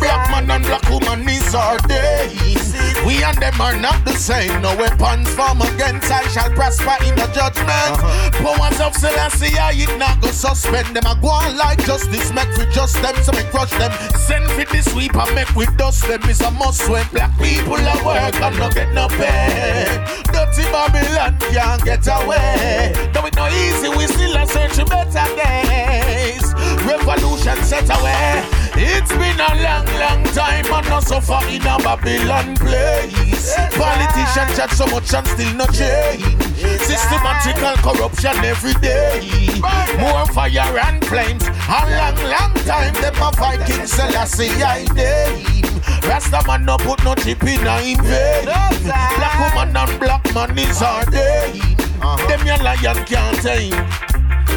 [0.00, 2.72] Black man and black woman is our days.
[3.04, 4.62] We and them are not the same.
[4.62, 8.00] No weapons form against I shall prosper in the judgment.
[8.00, 8.56] Uh-huh.
[8.56, 11.04] Powers of Selassie I it not go suspend them.
[11.06, 13.92] I go on like justice, make for just them, so we crush them.
[14.16, 16.22] Send for the sweep and make with dust them.
[16.28, 19.86] Is a must when black people are work and not get no pay.
[20.32, 22.92] Dirty Babylon can't get away.
[23.12, 26.54] Though it no easy, we still a search for better days.
[26.84, 28.44] Revolution set away.
[28.78, 33.54] It's been a long, long time and not so far in a Babylon place.
[33.72, 36.22] Politicians chat so much and still no change.
[36.84, 39.24] Systematical corruption every day.
[39.98, 41.44] More fire and flames.
[41.68, 45.66] A long, long time them a fight King Selassie I name.
[46.08, 48.44] Rasta man no put no chip in a in vain.
[48.44, 51.58] Black woman and black man is our day.
[52.00, 52.28] Uh-huh.
[52.28, 53.72] Them your lion can't tame.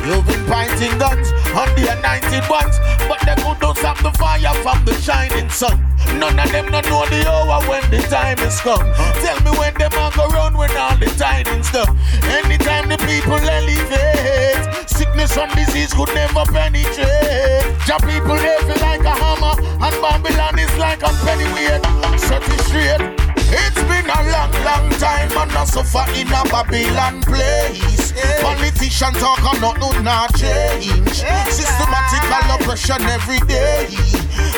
[0.06, 2.78] You've been pointing guns on the anointed ones,
[3.10, 5.89] but they could not stop the fire from the shining sun.
[6.18, 8.86] None of them not know the hour when the time is come.
[9.22, 11.98] Tell me when them a go run when all the tidings done.
[12.24, 17.64] Anytime the people elevate, sickness and disease could never penetrate.
[17.88, 21.84] Your people heavy like a hammer, and Babylon is like a pennyweight.
[22.20, 23.20] Set it straight.
[23.52, 28.14] It's been a long, long time and not so far in a Babylon place.
[28.42, 31.24] Politicians talk and not no not change.
[31.50, 33.88] Systematical oppression every day.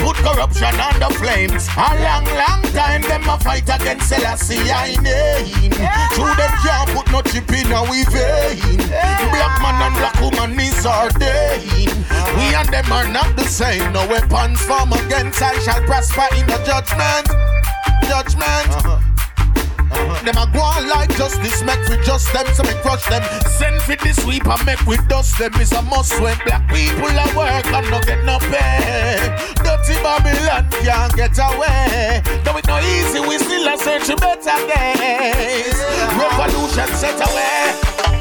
[0.03, 1.67] Put corruption on the flames.
[1.77, 5.71] A long, long time them a fight against Selassie I name.
[6.15, 8.77] True them can't put no chip in our vein.
[9.33, 10.83] Black man and black woman is
[11.17, 11.59] day.
[12.35, 13.93] We and them are not the same.
[13.93, 17.27] No weapons form against I shall prosper in the judgment
[18.11, 18.69] judgment.
[18.75, 19.10] Uh-huh.
[20.23, 23.23] Them a go on like justice, make we just them, so me crush them.
[23.49, 25.51] Send for the sweep and make we dust them.
[25.55, 29.17] It's a must when black people are work and no get no pay.
[29.63, 32.21] Dirty Babylon can't get away.
[32.43, 35.77] Though it no easy, we still a search better days.
[36.15, 38.20] Revolution set away.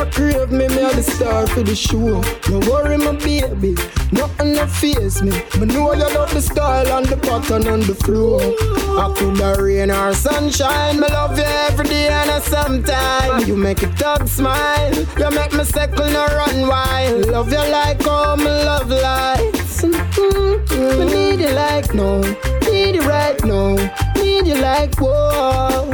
[0.00, 2.22] A crave me, me a the star for the show.
[2.48, 3.74] No worry, my baby.
[4.12, 5.30] Nothing no face me.
[5.60, 8.40] Me know you love the style and the pattern on the floor.
[8.40, 11.00] I coulda rain or sunshine.
[11.00, 13.46] Me love you every day and sometime.
[13.46, 14.94] You make it dog smile.
[14.94, 17.26] You make me circle no run wild.
[17.26, 19.82] Love you like how me love lights.
[19.82, 20.98] Mm-hmm.
[20.98, 22.22] Me need you like no.
[22.62, 23.74] Need you right now.
[24.16, 25.92] Need you like whoa.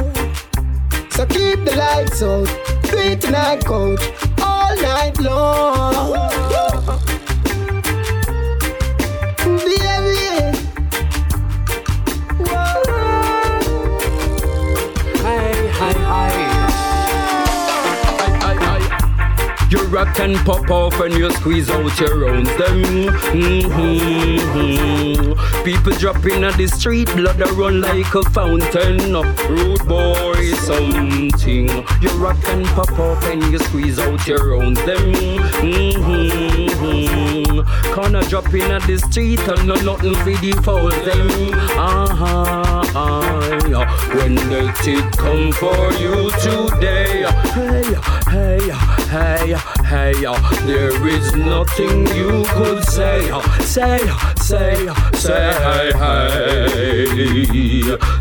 [1.09, 2.66] So keep the lights out.
[2.93, 4.01] It tonight, coach.
[4.41, 6.56] All night long.
[20.05, 22.49] Can pop off and you squeeze out your rounds.
[22.57, 22.83] Them
[23.33, 24.53] mm-hmm.
[25.63, 29.13] people dropping at the street, blood a run like a fountain.
[29.49, 31.67] Rude boy, something.
[32.01, 34.83] You rock and pop off and you squeeze out your rounds.
[34.85, 35.13] Them
[35.63, 36.67] mm-hmm.
[37.93, 40.95] Corner dropping at the street and no nothing for the fouls.
[41.05, 41.29] Them
[41.77, 42.67] uh-huh.
[44.15, 47.95] When the tick come for you today, hey,
[48.29, 48.59] hey,
[49.07, 55.91] hey, hey, uh, there is nothing you could say, uh, say, uh, say, say, hey,
[55.93, 57.05] hey,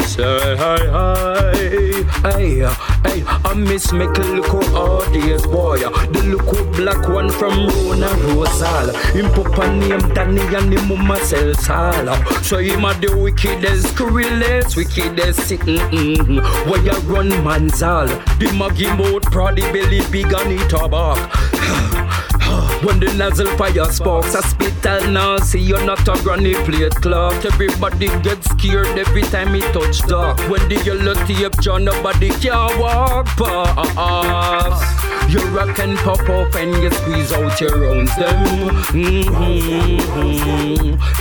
[0.05, 7.09] say, hey, hey, hey, hey, I miss a look all days, boy, the look black
[7.09, 12.85] one from Rona Rosal, him papa name Danny and him mama sell sal, so him
[12.85, 19.63] a the wickedest, cruelest, wickedest, mm-mm, where you run man's all, the maggie mouth, proddy
[19.73, 22.36] belly big and eat a bark.
[22.83, 26.95] When the nozzle fire sparks, I spit and now see you're not a granny plate
[26.97, 27.45] clock.
[27.45, 30.39] Everybody gets scared every time he touch dark.
[30.51, 35.07] When the yellow tape John, nobody can walk past.
[35.29, 38.15] You rock and pop off and you squeeze out your rounds.
[38.17, 38.47] Them
[38.95, 40.07] mm-hmm.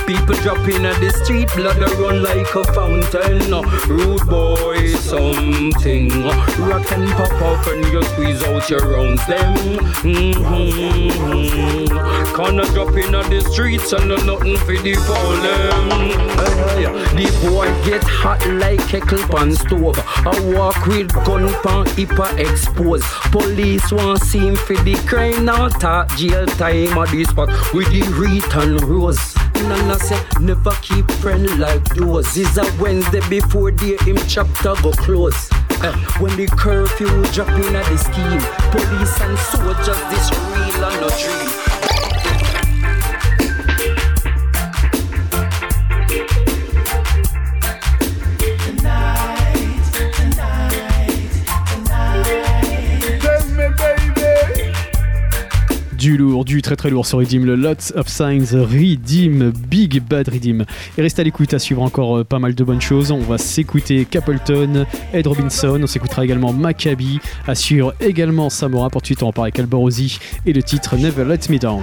[0.06, 3.50] people dropping at the street, blood a run like a fountain.
[3.88, 6.10] Rude boy, something.
[6.68, 9.26] Rock and pop off and you squeeze out your rounds.
[9.26, 9.56] Them
[10.04, 11.45] mm-hmm.
[12.36, 16.26] Kinda dropping at the streets and no nothing for the fallen.
[17.16, 19.98] The boy get hot like kettle pan stove.
[19.98, 23.04] I walk with gun pan hyper exposed.
[23.32, 27.90] Police want see him for the crime now talk jail time at the spot with
[27.90, 29.34] the wreath and rose.
[29.68, 32.36] Nana say never keep friend like those.
[32.36, 35.48] It's a Wednesday before day him chapter go close.
[36.20, 38.40] When the curfew drop in at the scheme,
[38.72, 41.55] police and soldiers this real and no dream.
[56.06, 60.28] Du lourd, du très très lourd sur Redeem, le Lots of Signs Redeem, Big Bad
[60.28, 60.64] Redeem.
[60.96, 63.10] Et reste à l'écoute à suivre encore euh, pas mal de bonnes choses.
[63.10, 67.18] On va s'écouter Capleton, Ed Robinson, on s'écoutera également Maccabi,
[67.48, 68.88] assure également Samora.
[68.88, 71.82] Pour tout on parler avec Alborosi et le titre Never Let Me Down.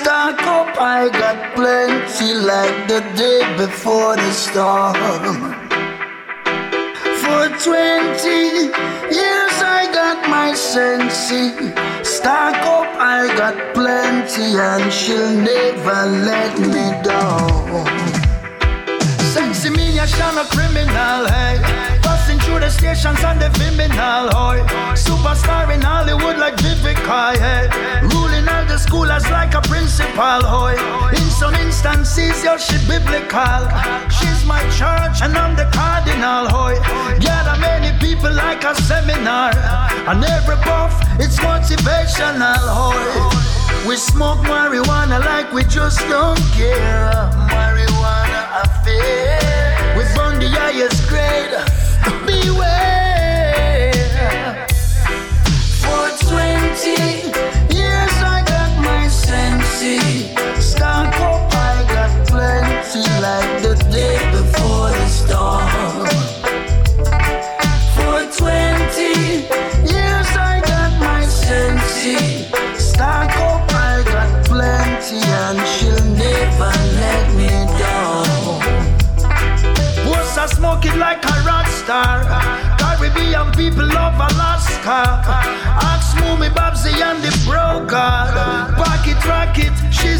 [0.00, 4.94] Stock up, I got plenty like the day before the storm.
[7.20, 8.28] For 20
[9.12, 11.52] years I got my sensi.
[12.02, 17.84] Stock up, I got plenty and she'll never let me down.
[19.34, 21.99] Sexy me, a shine a criminal, hey.
[22.50, 24.58] Through the stations on the criminal, hoy.
[24.98, 27.70] Superstar in Hollywood like Vivica, hey.
[28.10, 30.74] Ruling all the schoolers like a principal, hoy.
[31.14, 33.62] In some instances, yo, she biblical.
[34.10, 36.74] She's my church and I'm the cardinal, hoy.
[37.20, 39.54] Gather many people like a seminar.
[40.10, 43.86] And every puff, it's motivational, hoy.
[43.86, 47.14] We smoke marijuana like we just don't care.
[47.46, 49.94] Marijuana affair.
[49.96, 51.89] We burn the highest grade.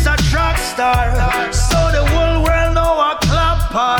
[0.00, 1.52] She's a track star.
[1.52, 3.96] So the whole world know I clap her.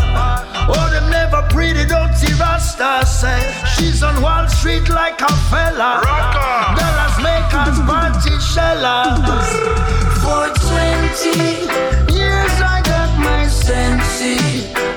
[0.69, 3.41] Oh, them never pretty dirty Rasta say.
[3.75, 6.03] She's on Wall Street like a fella.
[6.77, 9.91] Dollars make us party shellers.
[10.23, 14.37] For 20 years I got my sensi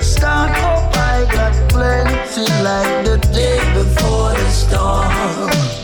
[0.01, 5.82] Stock up, I got plenty Like the day before the storm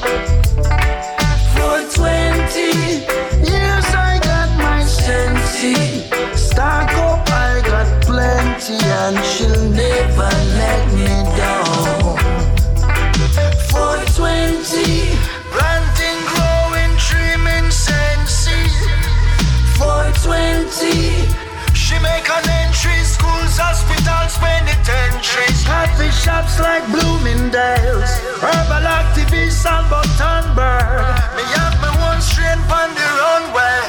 [26.00, 31.04] the shops like Bloomingdale's, Herbal Activist and Buttonberg.
[31.36, 33.80] Me have me one strain on the runway.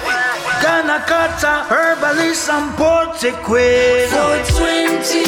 [0.62, 4.10] Ghana Ganakata, Herbalist and Portiquin.
[4.10, 5.22] For 20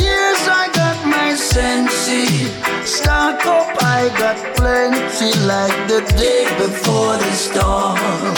[0.00, 2.24] years I got my sensi.
[2.84, 8.34] Stock up, I got plenty like the day before the storm.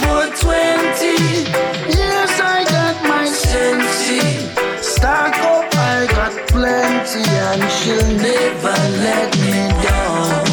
[0.00, 1.65] For 20
[6.66, 8.76] plenty and she'll never
[9.06, 10.46] let me down.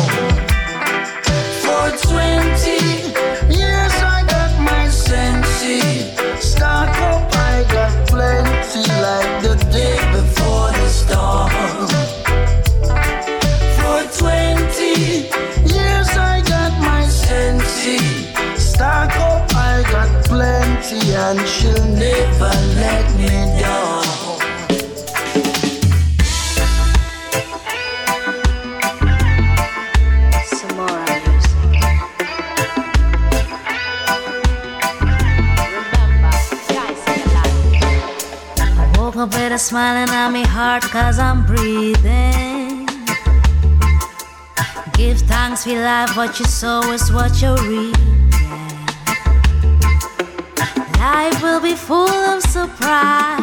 [1.63, 2.69] For 20
[3.57, 5.79] years I got my sensi.
[6.39, 11.49] Stock up, I got plenty like the day before the storm.
[13.77, 14.85] For 20
[15.73, 17.97] years I got my sensi.
[18.55, 23.92] Stock up, I got plenty and she'll never let me down.
[39.63, 42.85] Smiling on me heart cause I'm breathing.
[44.91, 47.95] Give thanks for life, what you sow is what you reap.
[50.99, 53.39] Life will be full of surprise.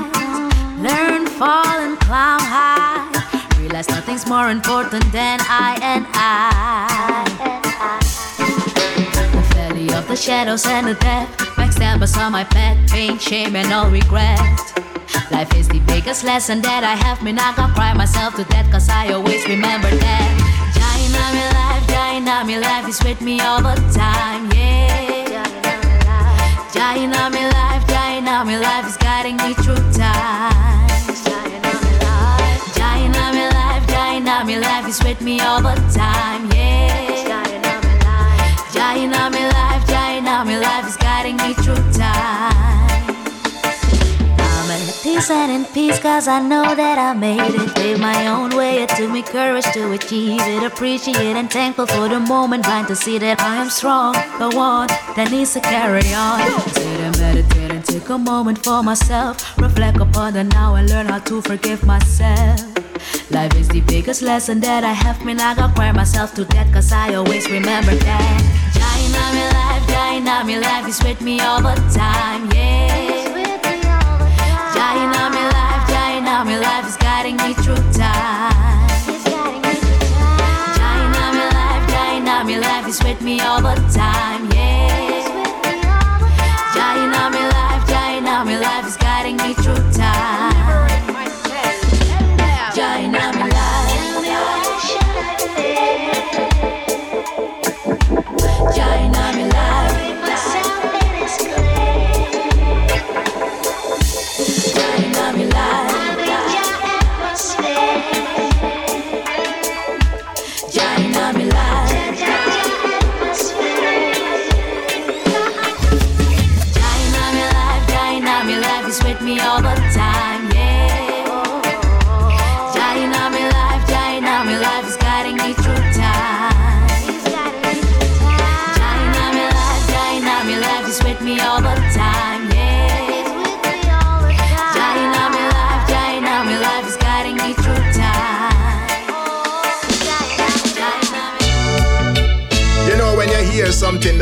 [0.78, 3.58] Learn, fall, and climb high.
[3.58, 7.24] Realize nothing's more important than I and I.
[9.32, 11.34] The valley of the shadows and the death.
[11.56, 14.69] Backstabbers on my pet, pain, shame, and all regret.
[15.30, 17.22] Life is the biggest lesson that I have.
[17.22, 20.30] Me not gonna cry myself to death, cause I always remember that.
[20.82, 21.86] On me life,
[22.28, 25.46] on me life is with me all the time, yeah.
[26.74, 27.86] On me life,
[28.26, 30.50] on me life is guiding me through time.
[32.90, 33.86] On me life,
[34.26, 36.98] on me life is with me all the time, yeah.
[38.74, 39.88] On me life,
[40.26, 42.69] on me life is guiding me through time.
[45.20, 47.74] Peace and in peace cause I know that I made it.
[47.74, 50.62] Paved my own way, it took me courage to achieve it.
[50.62, 54.14] Appreciate and thankful for the moment, blind to see that I am strong.
[54.38, 56.40] The one that needs to carry on.
[56.70, 59.58] Sit and meditate and take a moment for myself.
[59.58, 62.62] Reflect upon the now and learn how to forgive myself.
[63.30, 65.22] Life is the biggest lesson that I have.
[65.22, 68.40] Me not gonna cry myself to death cause I always remember that.
[68.72, 73.19] Dying on me life, dying on me life is with me all the time, yeah.
[76.44, 78.78] Dying life is guiding me through time.
[82.24, 84.69] Life, life is with me all the time, yeah.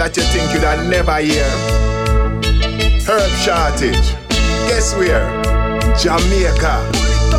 [0.09, 1.45] That you think you'd never hear?
[3.05, 4.15] Herb shortage.
[4.69, 5.29] Guess where?
[6.01, 6.91] Jamaica.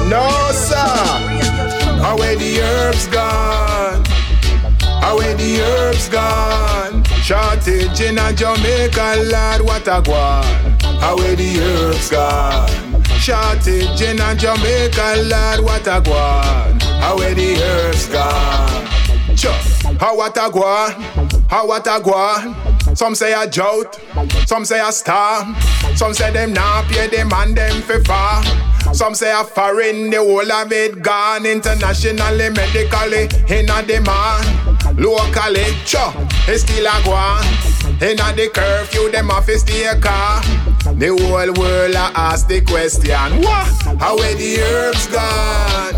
[0.08, 0.86] No, sir.
[2.16, 4.04] Where the herbs gone?
[5.18, 7.04] Where the herbs gone?
[7.24, 11.18] Shortage in a Jamaica, lad, what a guan.
[11.18, 12.70] Where the herbs gone?
[13.18, 17.18] Shortage in a Jamaica, lad, what a guan.
[17.18, 18.86] Where the herbs gone?
[19.36, 19.52] Sure.
[20.00, 21.19] How what a guan?
[21.49, 22.95] How what a guan?
[22.95, 23.99] Some say a drought,
[24.45, 25.55] some say a storm,
[25.95, 28.43] some say them not pay them and them for far.
[28.93, 34.45] Some say a foreign, the whole of it gone internationally, medically, in a demand.
[34.99, 36.13] Locally, sure,
[36.47, 37.43] it's still a guan.
[38.01, 40.41] In a the curfew, them off is stay car.
[40.95, 43.67] The whole world a ask the question, what?
[43.99, 45.95] How where the herbs gone?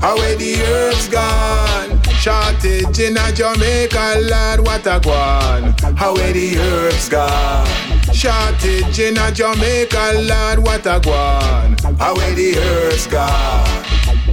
[0.00, 1.97] How where the herbs gone?
[2.18, 5.96] Shortage in a Jamaica, lad, what a guan.
[5.96, 7.66] How where the herbs gone?
[8.12, 11.78] Shortage in a Jamaica, Lord, what a guan.
[11.96, 13.84] How where the herbs gone?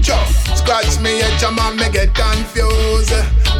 [0.01, 0.17] Cho,
[0.55, 3.13] scratch me a jam and me get confused.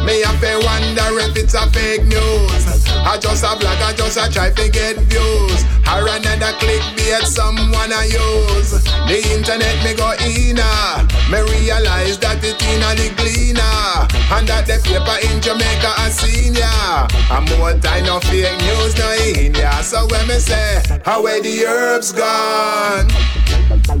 [0.04, 2.75] Me a to wonder if it's a fake news.
[3.06, 5.62] I just a blog, I just a try to get views.
[5.86, 8.82] Or another clickbait someone I use.
[9.06, 11.06] The internet me go in ah.
[11.30, 14.10] Me realize that it in a the cleaner.
[14.34, 17.06] And that the paper in Jamaica a senior.
[17.30, 19.80] And more time no fake news no in ya.
[19.82, 23.06] So when me say, how where the herbs gone?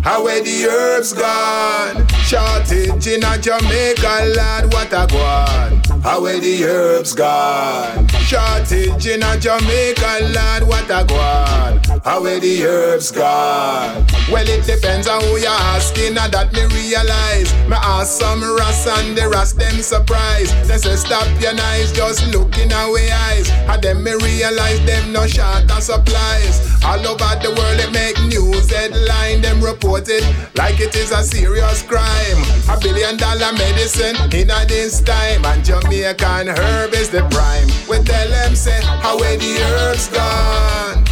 [0.02, 2.06] How where the herbs gone?
[2.26, 6.02] Shortage in a Jamaica, lad, what a gone.
[6.02, 8.08] How where the herbs gone?
[8.26, 12.00] Shortage in a Jamaica, lad, what a gone.
[12.04, 14.04] How where the herbs gone?
[14.30, 17.54] Well, it depends on who you're asking, and that me realize.
[17.70, 20.50] Me ask some ras and the ras them surprise.
[20.66, 23.50] They say stop your eyes, just look in away eyes.
[23.70, 26.74] And then me realize them no short of supplies.
[26.84, 31.22] All over the world they make news headline, them report it like it is a
[31.22, 32.42] serious crime.
[32.68, 37.68] A billion dollar medicine in a this time, and Jamaican herb is the prime.
[37.88, 41.04] We tell them say, how where the herbs gone?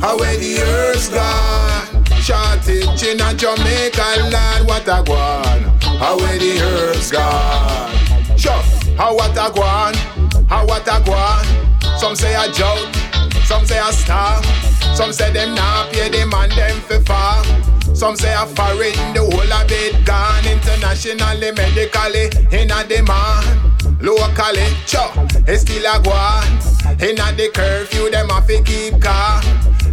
[0.00, 2.04] How where the herbs gone?
[2.20, 5.82] Shortage in a Jamaica land, what a guan?
[5.98, 7.90] How where the herbs gone?
[8.36, 8.62] Sure,
[8.96, 9.94] how what a guan?
[10.48, 11.98] How what a guan?
[11.98, 12.94] Some say a joke,
[13.44, 14.42] some say a star,
[14.96, 17.44] some say them not pay the man them for far.
[17.94, 24.02] Some say a foreign, the whole of it gone internationally, medically, in a demand.
[24.02, 25.12] Locally, cho,
[25.46, 26.48] it's still a guan.
[27.02, 29.42] In a the curfew, them have to keep calm.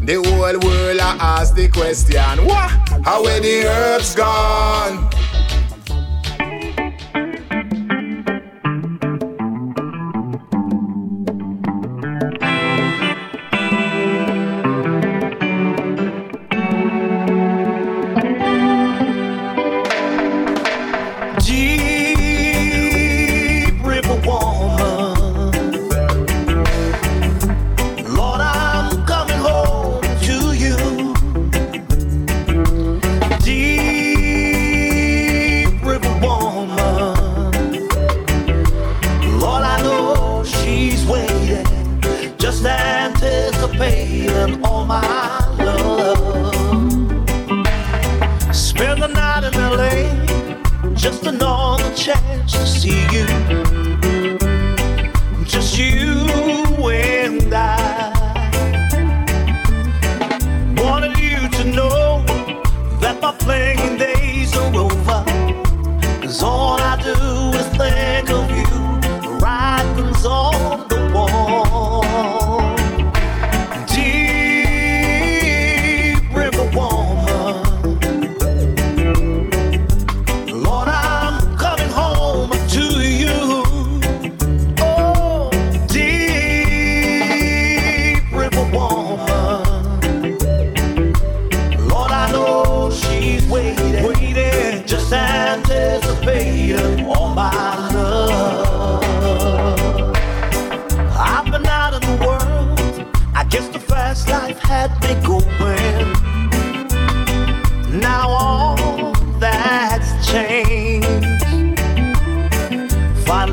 [0.06, 2.72] The whole world a ask the question, what?
[3.04, 5.10] How where the herbs gone?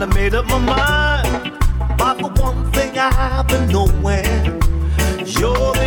[0.00, 4.62] Finally made up my mind about the one thing I've been knowing.
[5.26, 5.79] You're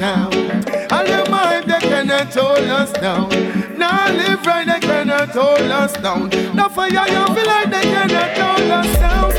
[0.00, 0.32] down.
[0.32, 3.28] And the mind they cannot hold us down.
[3.78, 6.30] Now live right, they cannot hold us down.
[6.56, 9.30] No fire, you feel like they cannot hold us down.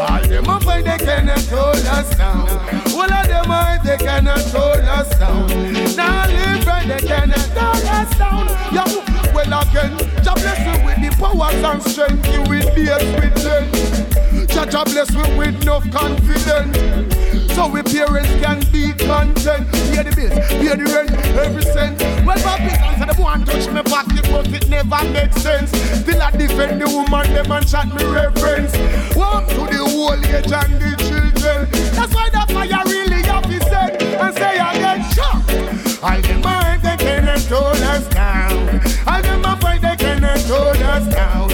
[0.00, 2.48] All them up they cannot hold us down.
[2.92, 5.46] All of them mind they cannot hold us down.
[5.96, 8.48] Now live right, they cannot hold us down.
[8.74, 8.84] Yo,
[9.32, 12.26] well again, Jah bless you with the powers and strength.
[12.32, 12.90] You will be
[13.20, 14.48] with them.
[14.48, 17.54] Jah bless me with enough confidence.
[17.54, 18.67] So we parents can
[18.98, 19.66] content.
[19.92, 22.00] Pay the bills, pay the rent, every cent.
[22.26, 25.70] Well, my business and the one touch me pocket, but it never makes sense.
[25.70, 28.72] Still I defend the woman, them and chat me reference.
[29.16, 31.68] Walk to the old age and the children.
[31.96, 35.42] That's why that fire really have to set and say again, chop.
[36.02, 38.80] All the mind they cannot hold us down.
[39.06, 41.47] All them a they cannot hold us down.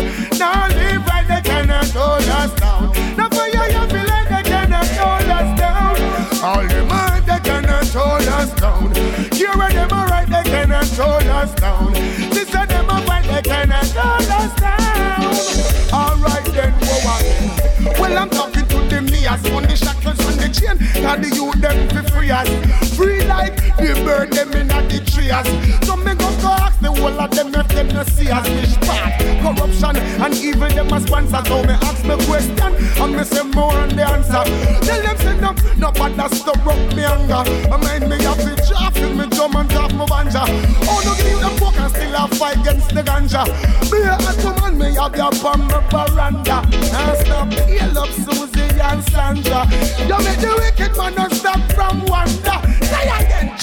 [11.00, 11.92] Us down.
[11.92, 15.92] This and them a fight they cannot hold us down.
[15.92, 18.00] All right then, whoa again.
[18.00, 20.78] Well I'm talking to them nears on the shackles on the chain.
[21.02, 22.48] Cause the youth them be free us,
[22.96, 25.86] free like the burn them in the trees.
[25.86, 28.77] So me go go ask the whole of them if them no see us fish
[28.81, 29.20] bad.
[29.43, 31.43] Corruption and evil them a sponsor.
[31.44, 34.44] So me ask me question and me say more on the answer.
[34.86, 37.44] Tell them say no, no bother stop up me anger.
[37.69, 40.44] I mind me have to drop in me drum and drop my banja.
[40.89, 43.44] Oh no give you the book and still a fight against the ganja.
[43.93, 46.65] Me a woman me have your my veranda.
[46.73, 49.69] And stop heal up Susie and Sandra.
[50.09, 52.63] You make the wicked man not stop from wonder.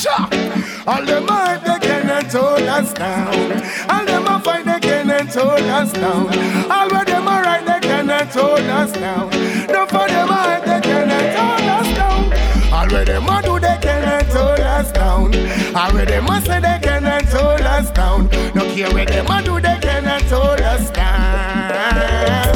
[0.01, 0.33] Chop.
[0.87, 3.51] All the mind they cannot hold us down.
[3.87, 6.25] All them a fight they cannot hold us down.
[6.71, 9.29] All of them a right they cannot hold us down.
[9.67, 12.73] No for them mind they cannot hold us down.
[12.73, 15.35] All of them a do they cannot hold us down.
[15.75, 18.27] All of them a say they cannot hold us down.
[18.55, 22.55] No care where them a do they cannot hold us down.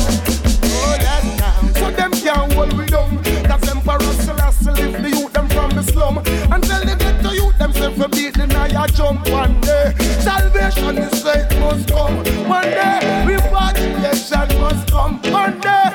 [0.63, 1.73] Hold us down.
[1.76, 3.22] So them can't hold we down.
[3.43, 6.17] That's them Emperor Selassie lift the youth them from the slum.
[6.51, 7.05] Until they get
[8.86, 9.95] I jump one day.
[10.22, 12.18] Salvation is say must come.
[12.48, 15.20] One day repatriation must come.
[15.34, 15.90] One day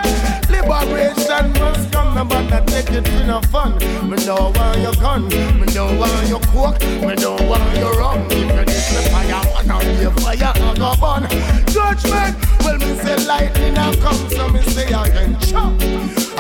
[0.50, 2.16] liberation must come.
[2.16, 3.78] No matter take it for no fun.
[4.10, 5.28] Me know why you gun.
[5.60, 6.82] Me know why you cook.
[7.06, 8.26] Me know why you rum.
[8.28, 11.30] If you this the fire, wanna be a fire I go burn.
[11.70, 12.34] Judgment.
[12.64, 15.70] Well me say lightning a come, so me say again chop.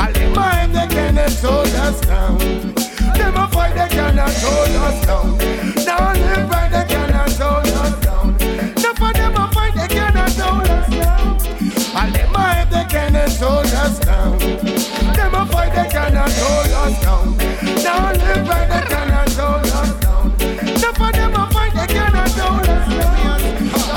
[0.00, 2.89] All the mind they cannot hold us down.
[3.20, 5.36] Them a fight they cannot hold us down.
[5.84, 8.26] Now live right they cannot hold us down.
[8.82, 11.38] No for them a fight they cannot hold us down.
[11.96, 14.38] All them mind they cannot hold us down.
[15.18, 17.36] Them a fight they cannot hold us down.
[17.84, 20.24] Now live right they cannot hold us down.
[20.80, 23.40] No for them a fight they cannot hold us down.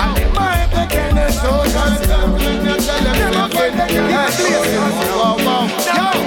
[0.02, 2.30] All them mind they cannot hold us down.
[2.40, 4.68] Them a fight they cannot hold
[5.48, 6.23] us down.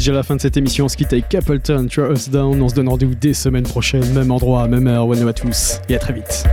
[0.00, 0.86] Déjà la fin de cette émission.
[0.86, 2.62] On se quitte avec Capleton, Throw Us Down.
[2.62, 5.06] On se donne rendez-vous dès semaine prochaine, même endroit, même heure.
[5.06, 6.46] One à tous et à très vite.